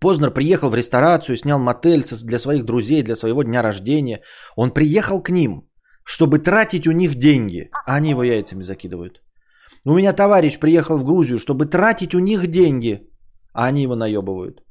[0.00, 4.22] Познер приехал в ресторацию, снял мотель для своих друзей, для своего дня рождения.
[4.56, 5.68] Он приехал к ним,
[6.04, 7.70] чтобы тратить у них деньги.
[7.86, 9.20] А они его яйцами закидывают.
[9.84, 13.00] У меня товарищ приехал в Грузию, чтобы тратить у них деньги.
[13.52, 14.62] А они его наебывают.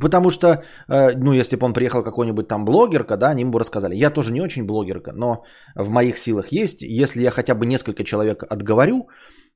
[0.00, 0.46] Потому что,
[0.88, 3.94] э, ну, если бы он приехал какой-нибудь там блогерка, да, они бы рассказали.
[3.94, 5.44] Я тоже не очень блогерка, но
[5.76, 6.82] в моих силах есть.
[6.82, 9.08] Если я хотя бы несколько человек отговорю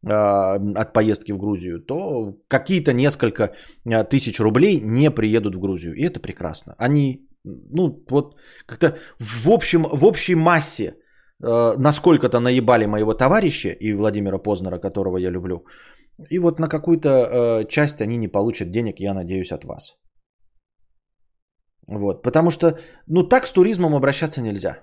[0.06, 3.52] э, от поездки в Грузию, то какие-то несколько
[3.84, 5.94] э, тысяч рублей не приедут в Грузию.
[5.94, 6.74] И это прекрасно.
[6.78, 10.94] Они, ну, вот как-то в, общем, в общей массе
[11.40, 15.64] насколько-то наебали моего товарища и Владимира Познера, которого я люблю.
[16.30, 19.96] И вот на какую-то часть они не получат денег, я надеюсь, от вас.
[21.88, 24.78] Вот, потому что, ну так с туризмом обращаться нельзя.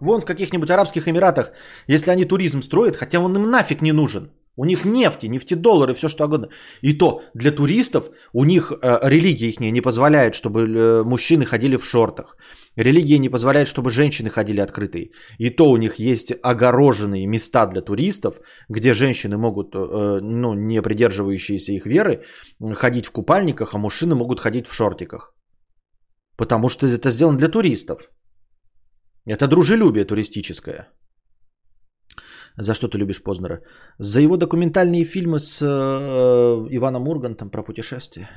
[0.00, 1.52] Вон в каких-нибудь Арабских Эмиратах,
[1.88, 4.30] если они туризм строят, хотя он им нафиг не нужен.
[4.56, 6.48] У них нефти, нефтедоллары, все что угодно.
[6.82, 11.76] И то для туристов у них э, религия их не позволяет, чтобы э, мужчины ходили
[11.76, 12.36] в шортах.
[12.76, 15.10] Религия не позволяет, чтобы женщины ходили открытые.
[15.38, 20.82] И то у них есть огороженные места для туристов, где женщины могут, э, ну, не
[20.82, 22.22] придерживающиеся их веры,
[22.74, 25.34] ходить в купальниках, а мужчины могут ходить в шортиках.
[26.36, 28.10] Потому что это сделано для туристов.
[29.26, 30.88] Это дружелюбие туристическое.
[32.58, 33.60] За что ты любишь Познера?
[33.98, 35.66] За его документальные фильмы с э,
[36.70, 38.28] Иваном Ургантом про путешествия.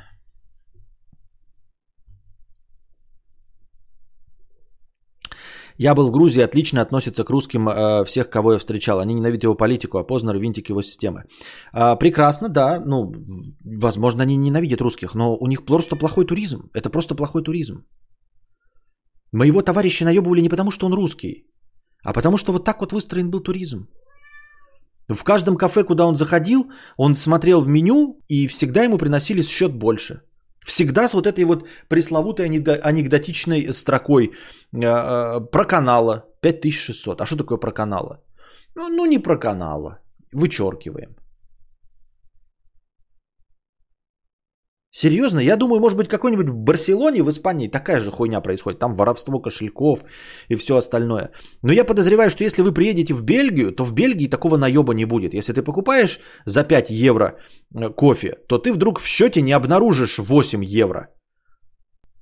[5.77, 8.99] Я был в Грузии, отлично относится к русским э, всех, кого я встречал.
[8.99, 11.23] Они ненавидят его политику, а Познер винтик его системы.
[11.73, 12.81] Э, прекрасно, да.
[12.85, 13.11] Ну,
[13.81, 16.69] возможно, они ненавидят русских, но у них просто плохой туризм.
[16.73, 17.85] Это просто плохой туризм.
[19.33, 21.45] Моего товарища наебывали не потому, что он русский,
[22.03, 23.87] а потому, что вот так вот выстроен был туризм.
[25.07, 29.73] В каждом кафе, куда он заходил, он смотрел в меню, и всегда ему приносили счет
[29.73, 30.21] больше.
[30.65, 34.31] Всегда с вот этой вот пресловутой анекдотичной строкой
[34.73, 37.21] э, э, про канала 5600.
[37.21, 38.23] А что такое про канала?
[38.75, 39.99] Ну, ну не про канала.
[40.33, 41.15] Вычеркиваем.
[44.97, 45.41] Серьезно?
[45.41, 48.79] Я думаю, может быть, какой-нибудь в Барселоне, в Испании такая же хуйня происходит.
[48.79, 50.05] Там воровство кошельков
[50.47, 51.31] и все остальное.
[51.63, 55.05] Но я подозреваю, что если вы приедете в Бельгию, то в Бельгии такого наеба не
[55.05, 55.33] будет.
[55.33, 60.17] Если ты покупаешь за 5 евро э, кофе, то ты вдруг в счете не обнаружишь
[60.17, 61.09] 8 евро.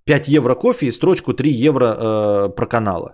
[0.05, 3.13] 5 евро кофе и строчку 3 евро э, про канала.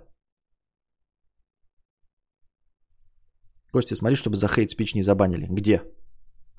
[3.74, 5.48] Костя, смотри, чтобы за хейт спич не забанили.
[5.50, 5.82] Где?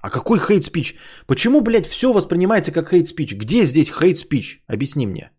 [0.02, 0.96] А какой хейт спич?
[1.26, 3.34] Почему, блядь, все воспринимается как хейт спич?
[3.34, 4.62] Где здесь хейт спич?
[4.66, 5.30] Объясни мне.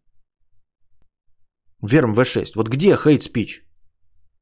[1.81, 2.51] Верм В6.
[2.55, 3.65] Вот где хейт спич?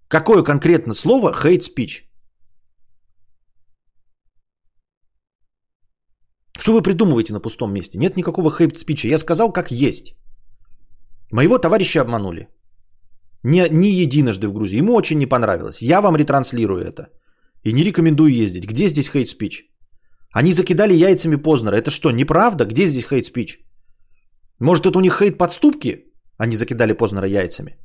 [0.08, 2.10] Какое конкретно слово хейт спич?
[6.58, 7.98] Что вы придумываете на пустом месте?
[7.98, 9.08] Нет никакого хейт спича.
[9.08, 10.16] Я сказал, как есть.
[11.32, 12.50] Моего товарища обманули.
[13.44, 14.80] Не, не единожды в Грузии.
[14.80, 15.82] Ему очень не понравилось.
[15.82, 17.08] Я вам ретранслирую это.
[17.64, 18.66] И не рекомендую ездить.
[18.66, 19.69] Где здесь хейт спич?
[20.32, 21.76] Они закидали яйцами Познера.
[21.76, 22.66] Это что, неправда?
[22.66, 23.60] Где здесь хейт-спич?
[24.60, 26.06] Может, это у них хейт-подступки?
[26.38, 27.78] Они закидали Познера яйцами.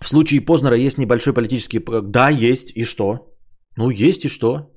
[0.00, 1.80] В случае Познера есть небольшой политический...
[2.02, 2.70] Да, есть.
[2.76, 3.34] И что?
[3.76, 4.72] Ну, есть и что?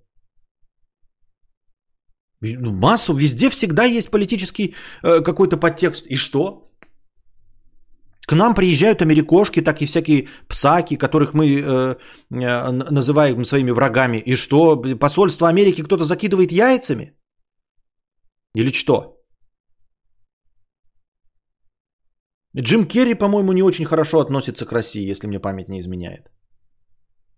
[2.42, 3.14] Ну, массу.
[3.14, 4.74] Везде всегда есть политический
[5.04, 6.08] э, какой-то подтекст.
[6.08, 6.69] И что?
[8.30, 11.96] К нам приезжают америкошки, так и всякие псаки, которых мы э,
[12.32, 14.18] э, называем своими врагами.
[14.18, 17.18] И что, посольство Америки кто-то закидывает яйцами?
[18.54, 19.18] Или что?
[22.56, 26.30] Джим Керри, по-моему, не очень хорошо относится к России, если мне память не изменяет.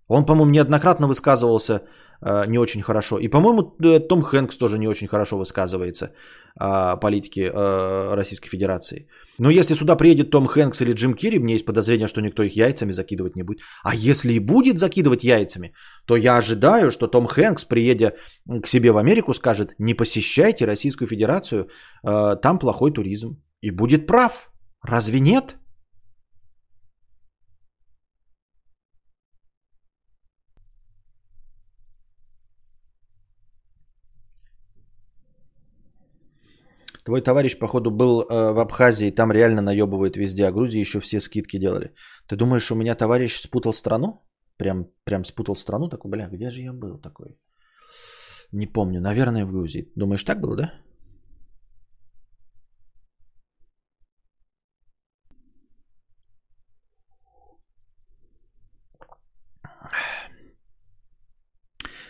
[0.10, 1.74] Он, по-моему, неоднократно высказывался
[2.22, 3.18] э, не очень хорошо.
[3.18, 6.14] И, по-моему, э, Том Хэнкс тоже не очень хорошо высказывается
[6.62, 9.07] о политике э, Российской Федерации.
[9.39, 12.55] Но если сюда приедет Том Хэнкс или Джим Керри, мне есть подозрение, что никто их
[12.55, 13.62] яйцами закидывать не будет.
[13.84, 15.74] А если и будет закидывать яйцами,
[16.05, 18.14] то я ожидаю, что Том Хэнкс, приедя
[18.64, 21.68] к себе в Америку, скажет, не посещайте Российскую Федерацию,
[22.03, 23.41] э, там плохой туризм.
[23.62, 24.51] И будет прав.
[24.84, 25.55] Разве нет?
[37.04, 41.20] Твой товарищ, походу, был э, в Абхазии, там реально наебывают везде, а Грузии еще все
[41.20, 41.93] скидки делали.
[42.28, 44.22] Ты думаешь, у меня товарищ спутал страну?
[44.58, 45.89] Прям, прям спутал страну?
[45.89, 47.39] Такой, бля, где же я был такой?
[48.52, 49.91] Не помню, наверное, в Грузии.
[49.95, 50.74] Думаешь, так было, да?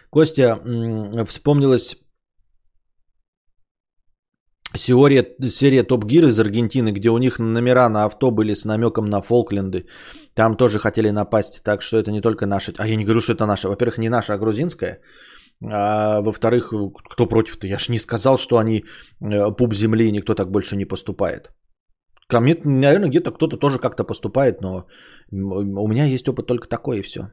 [0.10, 0.60] Костя,
[1.26, 1.96] вспомнилась
[4.74, 9.06] Серия, серия Топ Гир из Аргентины, где у них номера на авто были с намеком
[9.06, 9.86] на Фолкленды.
[10.34, 12.72] Там тоже хотели напасть, так что это не только наша.
[12.78, 13.68] А я не говорю, что это наша.
[13.68, 15.02] Во-первых, не наша, а грузинская.
[15.64, 16.74] А во-вторых,
[17.10, 17.68] кто против-то?
[17.68, 18.86] Я ж не сказал, что они
[19.22, 21.52] э, пуп земли, и никто так больше не поступает.
[22.28, 24.88] Ко мне, наверное, где-то кто-то тоже как-то поступает, но
[25.32, 27.32] у меня есть опыт только такой и все.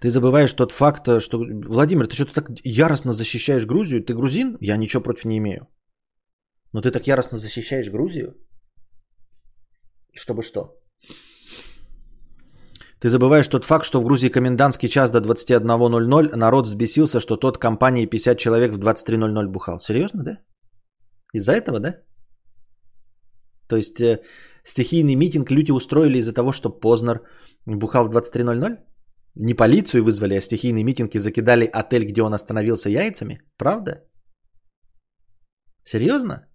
[0.00, 1.38] Ты забываешь тот факт, э, что...
[1.38, 4.02] Владимир, ты что-то так яростно защищаешь Грузию.
[4.02, 4.56] Ты грузин?
[4.60, 5.68] Я ничего против не имею.
[6.72, 8.34] Но ты так яростно защищаешь Грузию?
[10.14, 10.76] Чтобы что?
[13.00, 17.58] Ты забываешь тот факт, что в Грузии комендантский час до 21.00 народ взбесился, что тот
[17.58, 19.80] компании 50 человек в 23.00 бухал.
[19.80, 20.38] Серьезно, да?
[21.34, 21.94] Из-за этого, да?
[23.68, 24.22] То есть э,
[24.64, 27.20] стихийный митинг люди устроили из-за того, что Познер
[27.66, 28.89] бухал в 23.00?
[29.36, 33.40] Не полицию вызвали, а стихийные митинги закидали отель, где он остановился яйцами?
[33.56, 34.04] Правда?
[35.84, 36.46] Серьезно?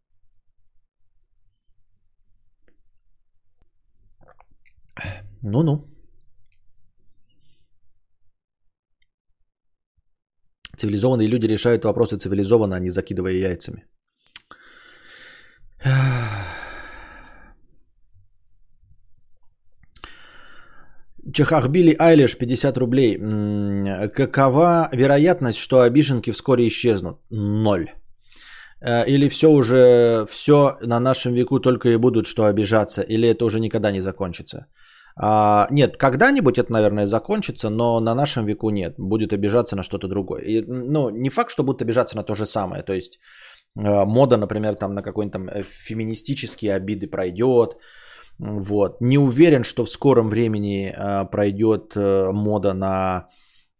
[5.41, 5.87] Ну-ну.
[10.77, 13.85] Цивилизованные люди решают вопросы цивилизованно, а не закидывая яйцами.
[21.33, 23.17] Чехахбили Айлиш 50 рублей.
[24.09, 27.17] Какова вероятность, что обиженки вскоре исчезнут?
[27.29, 27.85] Ноль.
[28.81, 33.45] Э, или все уже, все на нашем веку только и будут что обижаться, или это
[33.45, 34.65] уже никогда не закончится?
[35.17, 38.95] А, нет, когда-нибудь это, наверное, закончится, но на нашем веку нет.
[38.97, 40.41] Будет обижаться на что-то другое.
[40.41, 42.83] И, ну, не факт, что будут обижаться на то же самое.
[42.83, 43.19] То есть
[43.77, 47.77] э, мода, например, там на какой-нибудь там э, феминистические обиды пройдет,
[48.39, 49.01] вот.
[49.01, 53.29] Не уверен, что в скором времени э, пройдет э, мода на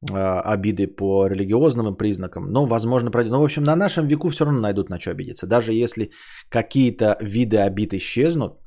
[0.10, 3.32] э, обиды по религиозным признакам, но, возможно, пройдет.
[3.32, 5.48] Но, в общем, на нашем веку все равно найдут на что обидеться.
[5.48, 6.12] Даже если
[6.50, 8.60] какие-то виды обид исчезнут,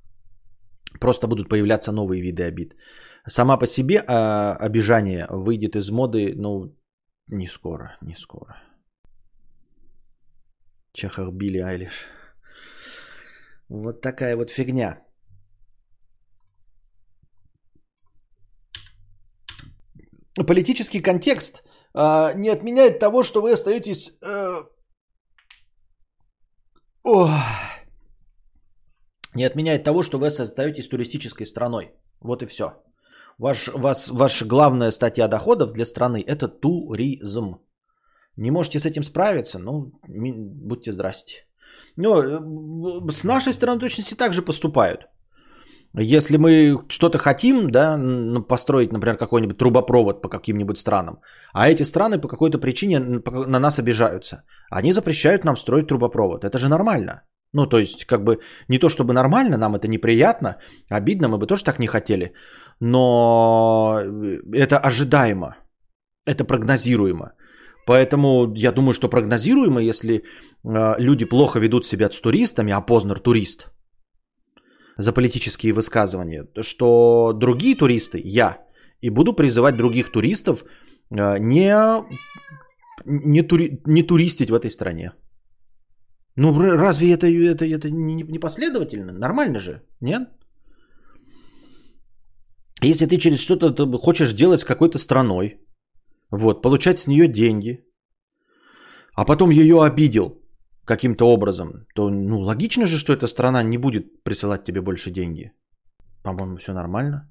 [1.00, 2.76] просто будут появляться новые виды обид.
[3.26, 6.74] Сама по себе э, обижание выйдет из моды, ну,
[7.30, 8.56] не скоро, не скоро.
[10.92, 12.06] Чехах Билли Айлиш.
[13.68, 15.07] Вот такая вот фигня.
[20.44, 21.62] Политический контекст
[21.94, 24.18] э, не отменяет того, что вы остаетесь...
[24.22, 24.62] Э,
[27.04, 27.28] о,
[29.34, 31.92] не отменяет того, что вы остаетесь туристической страной.
[32.20, 32.64] Вот и все.
[33.38, 37.58] Ваш, вас, ваша главная статья доходов для страны– это туризм.
[38.36, 39.58] Не можете с этим справиться?
[39.58, 41.46] Ну, будьте здрасте.
[41.96, 42.40] Э,
[43.12, 45.08] с нашей стороны точности так же поступают.
[45.94, 51.20] Если мы что-то хотим, да, ну, построить, например, какой-нибудь трубопровод по каким-нибудь странам,
[51.52, 56.44] а эти страны по какой-то причине на нас обижаются, они запрещают нам строить трубопровод.
[56.44, 57.22] Это же нормально.
[57.54, 60.56] Ну, то есть, как бы, не то чтобы нормально, нам это неприятно,
[60.90, 62.34] обидно, мы бы тоже так не хотели,
[62.80, 63.98] но
[64.52, 65.56] это ожидаемо,
[66.26, 67.32] это прогнозируемо.
[67.86, 73.18] Поэтому я думаю, что прогнозируемо, если э, люди плохо ведут себя с туристами, а Познер
[73.18, 73.70] турист–
[74.98, 78.58] за политические высказывания, что другие туристы, я,
[79.00, 80.64] и буду призывать других туристов
[81.10, 81.72] э, не,
[83.04, 85.12] не, тури, не туристить в этой стране.
[86.36, 89.12] Ну, разве это, это, это не последовательно?
[89.12, 90.28] Нормально же, нет?
[92.82, 95.60] Если ты через что-то хочешь делать с какой-то страной,
[96.30, 97.84] вот, получать с нее деньги,
[99.14, 100.42] а потом ее обидел
[100.88, 105.52] каким-то образом, то ну, логично же, что эта страна не будет присылать тебе больше деньги.
[106.22, 107.30] По-моему, все нормально.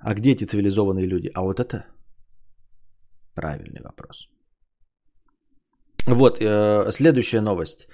[0.00, 1.30] А где эти цивилизованные люди?
[1.34, 1.84] А вот это
[3.34, 4.28] правильный вопрос.
[6.06, 7.88] Вот, э, следующая новость.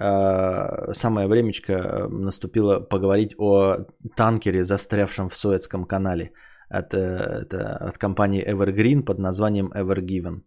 [0.00, 3.76] Э, самое времечко э, наступило поговорить о
[4.16, 6.30] танкере, застрявшем в Суэцком канале
[6.70, 6.98] от, э,
[7.42, 10.42] это, от компании Evergreen под названием Evergiven.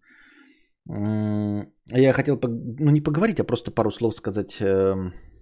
[0.86, 4.64] Я хотел, ну не поговорить, а просто пару слов сказать.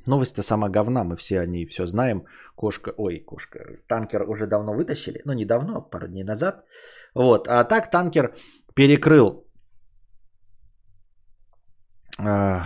[0.08, 2.26] Новость-то сама говна, мы все о ней все знаем.
[2.56, 6.66] Кошка, ой, кошка, танкер уже давно вытащили, ну не давно, а пару дней назад.
[7.16, 8.36] Вот, а так танкер
[8.76, 9.46] перекрыл
[12.18, 12.64] а,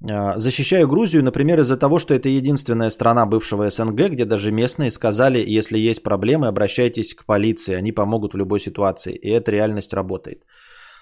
[0.00, 5.58] защищаю Грузию, например, из-за того, что это единственная страна бывшего СНГ, где даже местные сказали,
[5.58, 9.14] если есть проблемы, обращайтесь к полиции, они помогут в любой ситуации.
[9.14, 10.44] И эта реальность работает.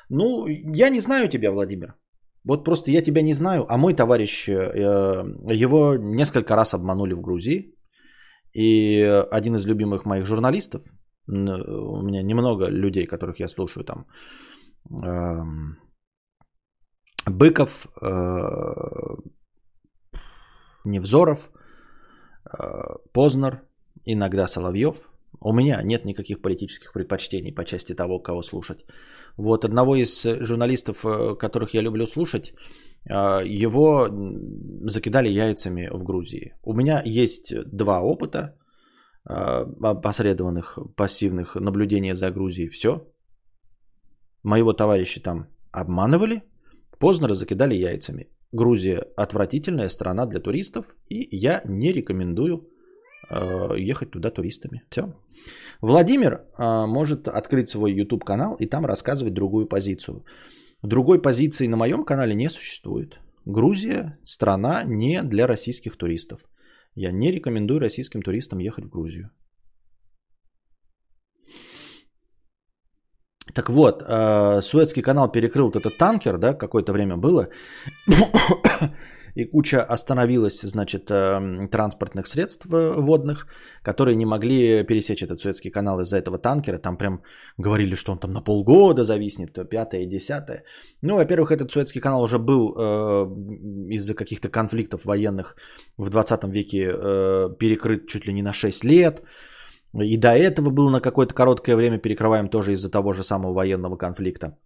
[0.08, 1.94] Ну, я не знаю тебя, Владимир.
[2.44, 7.20] Вот просто я тебя не знаю, а мой товарищ, э, его несколько раз обманули в
[7.20, 7.74] Грузии.
[8.54, 10.82] И один из любимых моих журналистов,
[11.28, 14.06] у меня немного людей, которых я слушаю там,
[14.90, 15.76] эм,
[17.26, 19.16] Быков, э,
[20.84, 21.50] Невзоров,
[22.44, 22.58] э,
[23.12, 23.62] Познер,
[24.04, 24.96] иногда Соловьев.
[25.40, 28.84] У меня нет никаких политических предпочтений по части того, кого слушать.
[29.36, 32.54] Вот одного из журналистов, э, которых я люблю слушать,
[33.08, 34.08] его
[34.90, 36.54] закидали яйцами в Грузии.
[36.64, 38.56] У меня есть два опыта
[39.24, 42.68] опосредованных пассивных наблюдения за Грузией.
[42.68, 43.06] Все.
[44.42, 46.42] Моего товарища там обманывали,
[46.98, 48.28] Познера закидали яйцами.
[48.52, 52.68] Грузия отвратительная страна для туристов, и я не рекомендую
[53.28, 54.82] э, ехать туда туристами.
[54.90, 55.14] Все.
[55.80, 60.24] Владимир э, может открыть свой YouTube канал и там рассказывать другую позицию.
[60.82, 63.20] Другой позиции на моем канале не существует.
[63.44, 66.40] Грузия страна не для российских туристов.
[66.94, 69.30] Я не рекомендую российским туристам ехать в Грузию.
[73.56, 77.48] Так вот, э, Суэцкий канал перекрыл вот этот танкер, да, какое-то время было,
[79.34, 83.46] и куча остановилась, значит, э, транспортных средств э, водных,
[83.82, 86.78] которые не могли пересечь этот Суэцкий канал из-за этого танкера.
[86.78, 87.22] Там прям
[87.56, 90.62] говорили, что он там на полгода зависнет, то пятое и десятое.
[91.02, 92.82] Ну, во-первых, этот Суэцкий канал уже был э,
[93.94, 95.56] из-за каких-то конфликтов военных
[95.96, 99.22] в 20 веке э, перекрыт чуть ли не на 6 лет.
[100.02, 103.96] И до этого был на какое-то короткое время перекрываем тоже из-за того же самого военного
[103.96, 104.58] конфликта.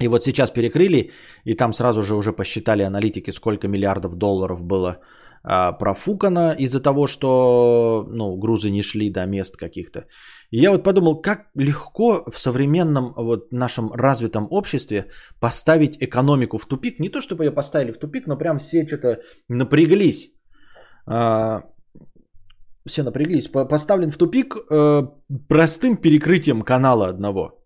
[0.00, 1.10] И вот сейчас перекрыли,
[1.44, 5.00] и там сразу же уже посчитали аналитики, сколько миллиардов долларов было
[5.44, 10.06] а, профукано из-за того, что ну, грузы не шли до мест каких-то.
[10.50, 15.06] И я вот подумал, как легко в современном вот нашем развитом обществе
[15.40, 16.98] поставить экономику в тупик.
[17.00, 20.32] Не то, чтобы ее поставили в тупик, но прям все что-то напряглись.
[21.06, 21.62] А,
[22.86, 25.02] все напряглись, поставлен в тупик э,
[25.48, 27.62] простым перекрытием канала одного.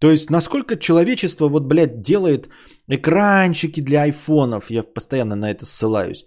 [0.00, 2.48] То есть, насколько человечество, вот, блядь, делает
[2.88, 6.24] экранчики для айфонов, я постоянно на это ссылаюсь,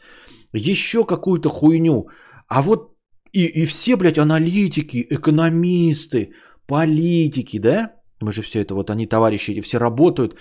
[0.54, 2.08] еще какую-то хуйню.
[2.48, 2.96] А вот
[3.32, 6.34] и, и все, блядь, аналитики, экономисты,
[6.68, 7.94] политики, да?
[8.22, 10.36] Мы же все это, вот они, товарищи, эти все работают,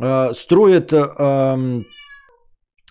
[0.00, 0.92] э, строят...
[0.92, 1.82] Э,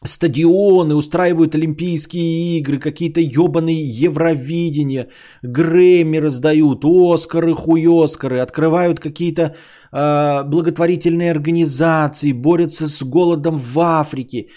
[0.03, 5.07] стадионы, устраивают Олимпийские игры, какие-то ебаные Евровидения,
[5.43, 9.55] Грэмми раздают, Оскары, хуёскары, открывают какие-то
[9.91, 14.49] э, благотворительные организации, борются с голодом в Африке.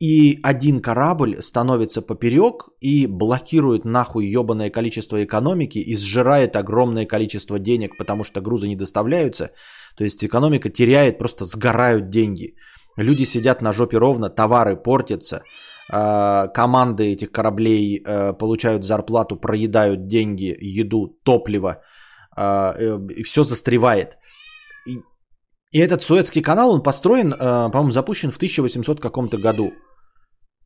[0.00, 7.58] И один корабль становится поперек и блокирует нахуй ебаное количество экономики и сжирает огромное количество
[7.58, 9.50] денег, потому что грузы не доставляются.
[9.96, 12.54] То есть экономика теряет, просто сгорают деньги.
[12.98, 15.42] Люди сидят на жопе ровно, товары портятся,
[15.90, 21.80] а, команды этих кораблей э, получают зарплату, проедают деньги, еду, топливо,
[22.36, 24.18] а, э, и все застревает.
[25.72, 29.72] И, этот Суэцкий канал, он построен, э, по-моему, запущен в 1800 каком-то году.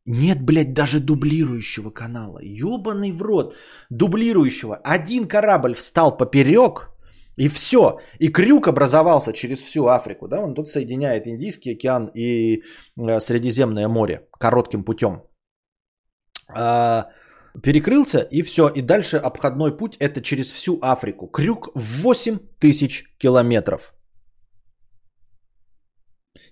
[0.05, 2.39] Нет, блядь, даже дублирующего канала.
[2.41, 3.55] Ёбаный в рот.
[3.91, 4.75] Дублирующего.
[4.83, 6.92] Один корабль встал поперек,
[7.37, 7.99] и все.
[8.19, 10.27] И крюк образовался через всю Африку.
[10.27, 10.43] Да?
[10.43, 12.61] Он тут соединяет Индийский океан и
[12.97, 15.23] э, Средиземное море коротким путем.
[16.49, 17.09] А,
[17.61, 18.69] перекрылся и все.
[18.69, 21.27] И дальше обходной путь это через всю Африку.
[21.27, 23.93] Крюк в 8 тысяч километров.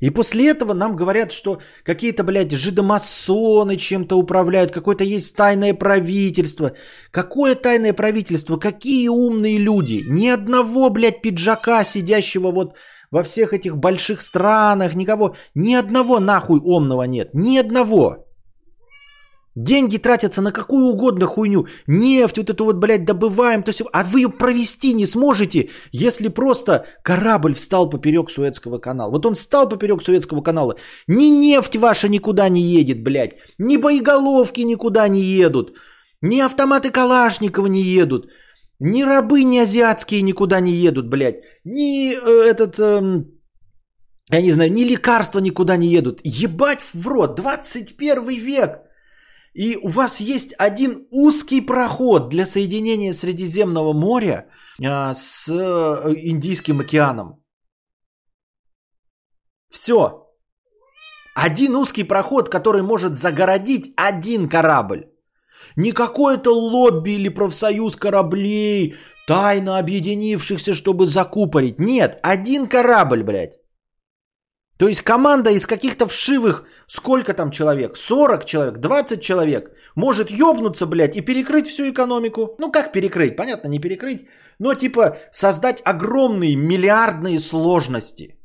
[0.02, 6.74] И после этого нам говорят, что какие-то, блядь, жидомасоны чем-то управляют, какое-то есть тайное правительство.
[7.12, 8.58] Какое тайное правительство?
[8.58, 10.04] Какие умные люди?
[10.10, 12.74] Ни одного, блядь, пиджака, сидящего вот
[13.12, 18.26] во всех этих больших странах, никого, ни одного нахуй умного нет, ни одного.
[19.56, 21.68] Деньги тратятся на какую угодно хуйню.
[21.88, 23.64] Нефть, вот эту вот, блядь, добываем.
[23.64, 29.12] То есть, а вы ее провести не сможете, если просто корабль встал поперек Суэцкого канала.
[29.12, 30.76] Вот он встал поперек Суэцкого канала.
[31.08, 33.34] Ни нефть ваша никуда не едет, блядь.
[33.58, 35.74] Ни боеголовки никуда не едут.
[36.22, 38.28] Ни автоматы Калашникова не едут.
[38.80, 41.44] Ни рабы, ни азиатские никуда не едут, блядь.
[41.66, 42.80] Ни э, этот...
[42.80, 43.26] Э,
[44.32, 46.22] я не знаю, ни лекарства никуда не едут.
[46.24, 48.91] Ебать в рот, 21 век.
[49.54, 54.48] И у вас есть один узкий проход для соединения Средиземного моря
[54.84, 57.44] а, с э, Индийским океаном.
[59.70, 60.28] Все.
[61.36, 65.06] Один узкий проход, который может загородить один корабль.
[65.76, 68.96] Не какое-то лобби или профсоюз кораблей,
[69.28, 71.80] тайно объединившихся, чтобы закупорить.
[71.80, 73.62] Нет, один корабль, блядь.
[74.78, 80.86] То есть команда из каких-то вшивых, сколько там человек, 40 человек, 20 человек, может ёбнуться,
[80.86, 82.56] блядь, и перекрыть всю экономику.
[82.60, 83.38] Ну как перекрыть?
[83.38, 84.28] Понятно, не перекрыть,
[84.60, 88.36] но типа создать огромные миллиардные сложности.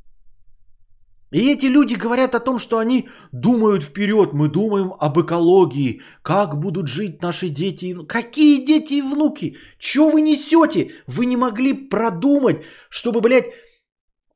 [1.33, 6.57] И эти люди говорят о том, что они думают вперед, мы думаем об экологии, как
[6.57, 8.07] будут жить наши дети и внуки.
[8.07, 9.57] Какие дети и внуки?
[9.77, 10.91] Чего вы несете?
[11.05, 13.47] Вы не могли продумать, чтобы, блядь,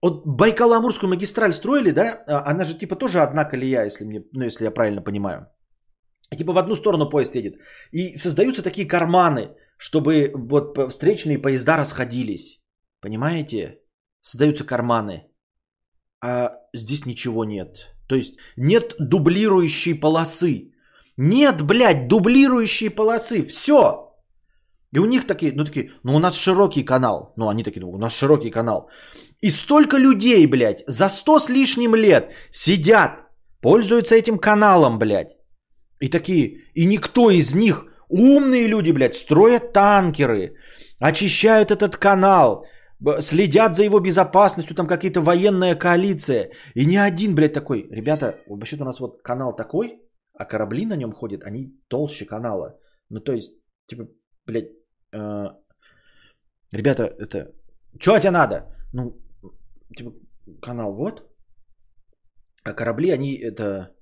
[0.01, 2.23] вот Байкало-Амурскую магистраль строили, да?
[2.27, 5.47] А, она же типа тоже одна колея, если, мне, ну, если я правильно понимаю.
[6.37, 7.55] Типа в одну сторону поезд едет.
[7.91, 12.61] И создаются такие карманы, чтобы вот встречные поезда расходились.
[13.01, 13.79] Понимаете?
[14.21, 15.27] Создаются карманы.
[16.23, 17.95] А здесь ничего нет.
[18.07, 20.71] То есть нет дублирующей полосы.
[21.17, 23.43] Нет, блядь, дублирующей полосы.
[23.43, 24.10] Все.
[24.93, 27.33] И у них такие, ну такие, ну у нас широкий канал.
[27.37, 28.89] Ну они такие, ну у нас широкий канал.
[29.41, 33.11] И столько людей, блядь, за сто с лишним лет сидят,
[33.61, 35.37] пользуются этим каналом, блядь.
[35.99, 40.55] И такие, и никто из них, умные люди, блядь, строят танкеры,
[40.99, 42.65] очищают этот канал,
[43.19, 46.49] следят за его безопасностью, там какие-то военная коалиция.
[46.75, 50.01] И ни один, блядь, такой, ребята, вообще-то у нас вот канал такой,
[50.33, 52.77] а корабли на нем ходят, они толще канала.
[53.09, 53.53] Ну, то есть,
[53.87, 54.07] типа,
[54.45, 54.69] блядь,
[56.71, 57.53] ребята, это,
[57.99, 58.75] что тебе надо?
[58.93, 59.21] Ну,
[59.95, 60.13] типа,
[60.61, 61.31] канал вот,
[62.63, 63.95] а корабли, они это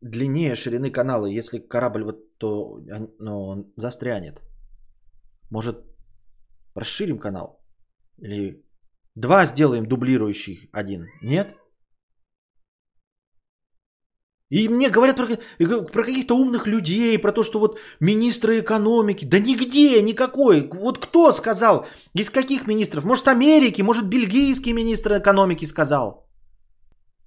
[0.00, 1.26] длиннее ширины канала.
[1.26, 2.78] Если корабль вот, то
[3.18, 4.42] ну, он застрянет.
[5.50, 5.84] Может,
[6.74, 7.64] расширим канал?
[8.18, 8.64] Или
[9.14, 11.06] два сделаем дублирующих один?
[11.22, 11.56] Нет?
[14.50, 15.26] И мне говорят про,
[15.92, 19.26] про каких-то умных людей, про то, что вот министры экономики.
[19.26, 20.68] Да нигде, никакой.
[20.72, 21.86] Вот кто сказал?
[22.14, 23.04] Из каких министров?
[23.04, 26.26] Может, Америки, может, бельгийский министр экономики сказал?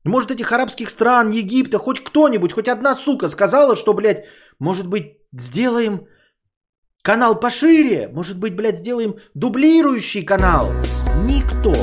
[0.04, 4.26] Может, этих арабских стран, Египта, хоть кто-нибудь, хоть одна сука сказала, что, блядь,
[4.58, 6.08] может быть, сделаем
[7.04, 8.10] канал пошире?
[8.12, 10.72] Может быть, блядь, сделаем дублирующий канал?
[11.24, 11.76] Никто.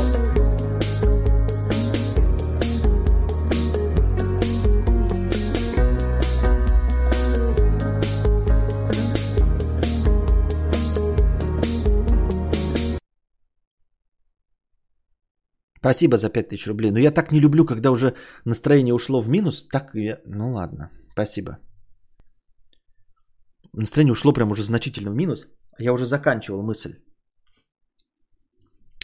[15.79, 16.91] Спасибо за 5000 рублей.
[16.91, 18.15] Но я так не люблю, когда уже
[18.45, 19.67] настроение ушло в минус.
[19.73, 20.19] Так я...
[20.27, 21.59] Ну ладно, спасибо.
[23.73, 25.47] Настроение ушло прям уже значительно в минус.
[25.79, 26.91] Я уже заканчивал мысль.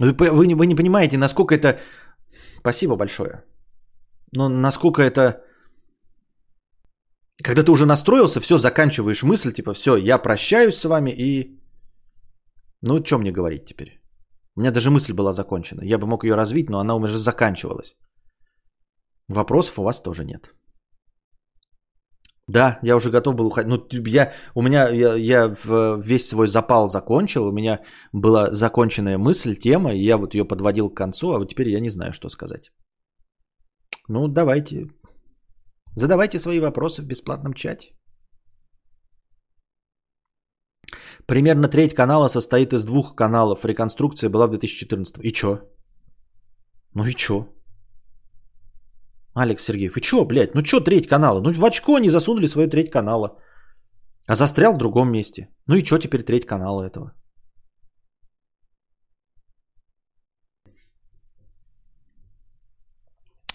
[0.01, 1.79] Вы, вы, не, вы не понимаете, насколько это...
[2.61, 3.45] Спасибо большое.
[4.33, 5.45] Но насколько это...
[7.43, 11.61] Когда ты уже настроился, все, заканчиваешь мысль, типа, все, я прощаюсь с вами и...
[12.83, 14.04] Ну, что мне говорить теперь?
[14.57, 15.83] У меня даже мысль была закончена.
[15.85, 17.97] Я бы мог ее развить, но она уже заканчивалась.
[19.29, 20.55] Вопросов у вас тоже нет.
[22.47, 23.71] Да, я уже готов был уходить.
[23.71, 25.55] Ну, я, у меня, я, я
[25.97, 27.81] весь свой запал закончил, у меня
[28.13, 31.81] была законченная мысль, тема, и я вот ее подводил к концу, а вот теперь я
[31.81, 32.71] не знаю, что сказать.
[34.09, 34.89] Ну, давайте.
[35.97, 37.95] Задавайте свои вопросы в бесплатном чате.
[41.27, 43.65] Примерно треть канала состоит из двух каналов.
[43.65, 45.17] Реконструкция была в 2014.
[45.23, 45.59] И чё?
[46.95, 47.47] Ну и чё?
[49.35, 50.55] Алекс Сергеев, и чё, блядь?
[50.55, 51.41] Ну чё треть канала?
[51.41, 53.39] Ну в очко они засунули свою треть канала.
[54.29, 55.49] А застрял в другом месте.
[55.67, 57.13] Ну и чё теперь треть канала этого?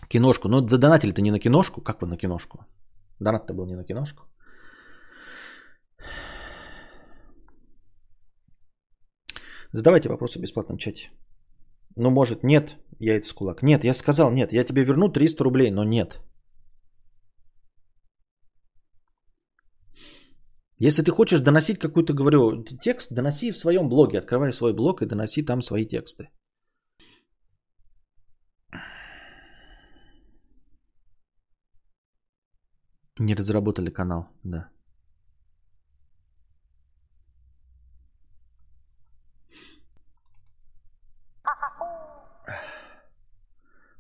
[0.09, 0.47] Киношку.
[0.47, 1.81] Ну, задонатили-то не на киношку.
[1.81, 2.65] Как вы на киношку?
[3.19, 4.23] Донат-то был не на киношку.
[9.71, 11.11] Задавайте вопросы в бесплатном чате.
[11.95, 13.61] Ну, может, нет, яйца кулак.
[13.63, 16.21] Нет, я сказал, нет, я тебе верну 300 рублей, но нет.
[20.81, 24.19] Если ты хочешь доносить какой-то, говорю, текст, доноси в своем блоге.
[24.19, 26.29] Открывай свой блог и доноси там свои тексты.
[33.19, 34.69] Не разработали канал, да.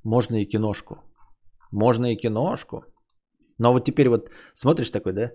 [0.03, 0.95] Можно и киношку.
[1.71, 2.83] Можно и киношку.
[3.59, 5.31] Но вот теперь вот смотришь такой, да?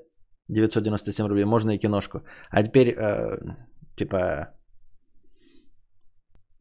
[0.49, 2.19] 997 рублей, можно и киношку.
[2.51, 3.39] А теперь, э,
[3.97, 4.49] типа,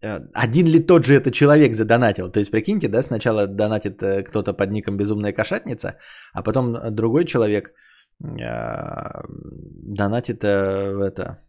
[0.01, 2.31] э, один ли тот же это человек задонатил?
[2.31, 5.97] То есть, прикиньте, да, сначала донатит э, кто-то под ником «Безумная кошатница»,
[6.33, 7.73] а потом другой человек
[8.21, 9.21] э,
[9.97, 10.47] донатит э,
[11.07, 11.39] это,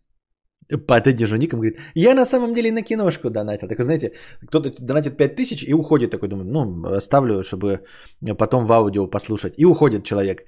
[0.69, 3.69] под этим ником говорит, я на самом деле на киношку донатил.
[3.69, 4.12] Так, знаете,
[4.47, 7.81] кто-то донатит 5000 и уходит такой, думает, ну, оставлю, чтобы
[8.39, 9.55] потом в аудио послушать.
[9.59, 10.45] И уходит человек.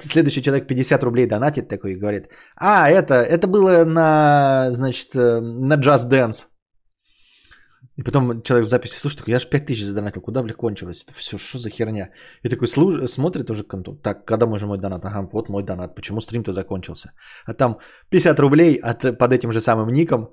[0.00, 5.40] Следующий человек 50 рублей донатит такой и говорит, а, это, это было на, значит, э,
[5.40, 6.46] на Just Dance.
[7.98, 11.04] И потом человек в записи, слушай, такой, я же 5000 задонатил, куда, блядь, кончилось?
[11.04, 12.10] Это все, что за херня?
[12.44, 13.10] И такой служ...
[13.10, 13.96] смотрит уже конту.
[13.96, 15.04] Так, когда мой же мой донат?
[15.04, 15.94] Ага, вот мой донат.
[15.94, 17.12] Почему стрим-то закончился?
[17.46, 17.78] А там
[18.10, 20.30] 50 рублей от, под этим же самым ником.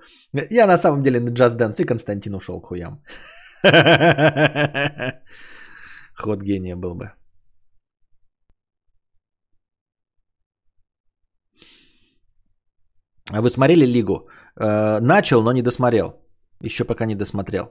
[0.52, 3.02] Я на самом деле на Just Dance и Константин ушел к хуям.
[6.16, 7.12] Ход гения был бы.
[13.32, 14.28] А вы смотрели Лигу?
[14.60, 16.24] Э, начал, но не досмотрел.
[16.64, 17.66] Еще пока не досмотрел.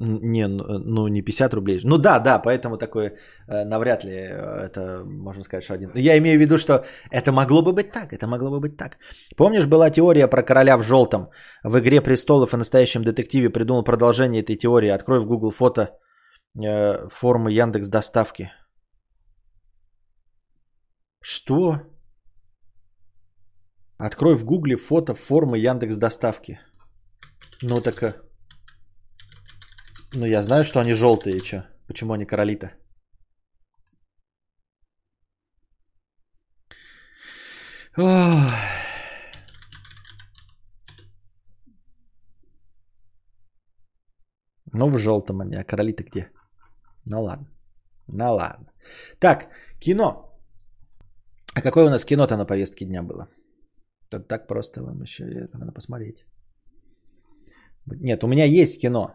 [0.00, 1.80] Не, ну, ну не 50 рублей.
[1.84, 5.90] Ну да, да, поэтому такое э, навряд ли э, это можно сказать, что один.
[5.94, 8.98] Я имею в виду, что это могло бы быть так, это могло бы быть так.
[9.36, 11.30] Помнишь, была теория про короля в желтом?
[11.64, 14.88] В игре престолов и настоящем детективе придумал продолжение этой теории.
[14.88, 15.98] Открой в Google фото
[16.62, 18.50] э, формы Яндекс доставки.
[21.22, 21.89] Что?
[24.06, 26.58] Открой в гугле фото формы Яндекс доставки.
[27.62, 28.02] Ну так...
[28.02, 28.14] Э,
[30.14, 31.66] ну я знаю, что они желтые, и что?
[31.86, 32.70] Почему они короли-то?
[44.72, 46.30] Ну, в желтом они, а короли-то где?
[47.04, 47.46] Ну ладно.
[48.08, 48.72] Ну ладно.
[49.18, 49.48] Так,
[49.78, 50.40] кино.
[51.54, 53.28] А какое у нас кино-то на повестке дня было?
[54.12, 56.24] Это так просто вам еще это надо посмотреть.
[57.86, 59.14] Нет, у меня есть кино.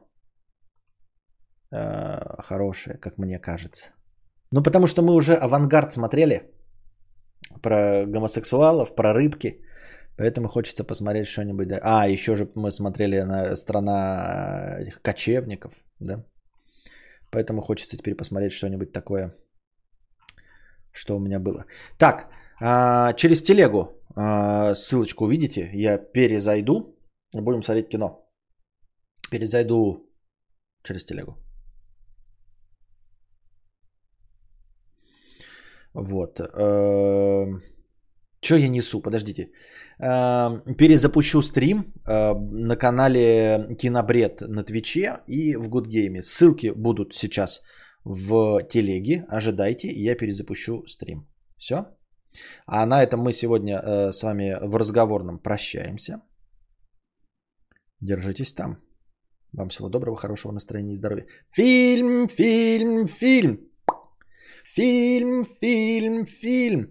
[1.72, 3.91] Э, хорошее, как мне кажется.
[4.51, 6.51] Ну, потому что мы уже авангард смотрели.
[7.61, 9.61] Про гомосексуалов, про рыбки.
[10.17, 11.67] Поэтому хочется посмотреть что-нибудь.
[11.67, 11.80] Да.
[11.84, 16.23] А, еще же мы смотрели на страна этих кочевников, да.
[17.31, 19.35] Поэтому хочется теперь посмотреть что-нибудь такое,
[20.93, 21.65] что у меня было.
[21.97, 22.30] Так,
[22.61, 25.70] а, через телегу ссылочку увидите.
[25.74, 26.96] Я перезайду.
[27.34, 28.26] Будем смотреть кино.
[29.32, 30.10] Перезайду
[30.84, 31.38] через телегу.
[35.96, 36.40] Вот.
[36.40, 37.62] Эм,
[38.42, 39.02] Что я несу?
[39.02, 39.50] Подождите.
[40.00, 46.22] Эм, перезапущу стрим э, на канале Кинобред на Твиче и в Гудгейме.
[46.22, 47.62] Ссылки будут сейчас
[48.04, 49.26] в телеге.
[49.30, 51.28] Ожидайте, я перезапущу стрим.
[51.58, 51.94] Все?
[52.66, 56.22] А на этом мы сегодня э, с вами в разговорном прощаемся.
[58.02, 58.78] Держитесь там.
[59.53, 61.26] Вам всего доброго, хорошего настроения и здоровья.
[61.52, 63.60] Фильм, фильм, фильм.
[64.76, 66.88] Фильм, фильм, фильм.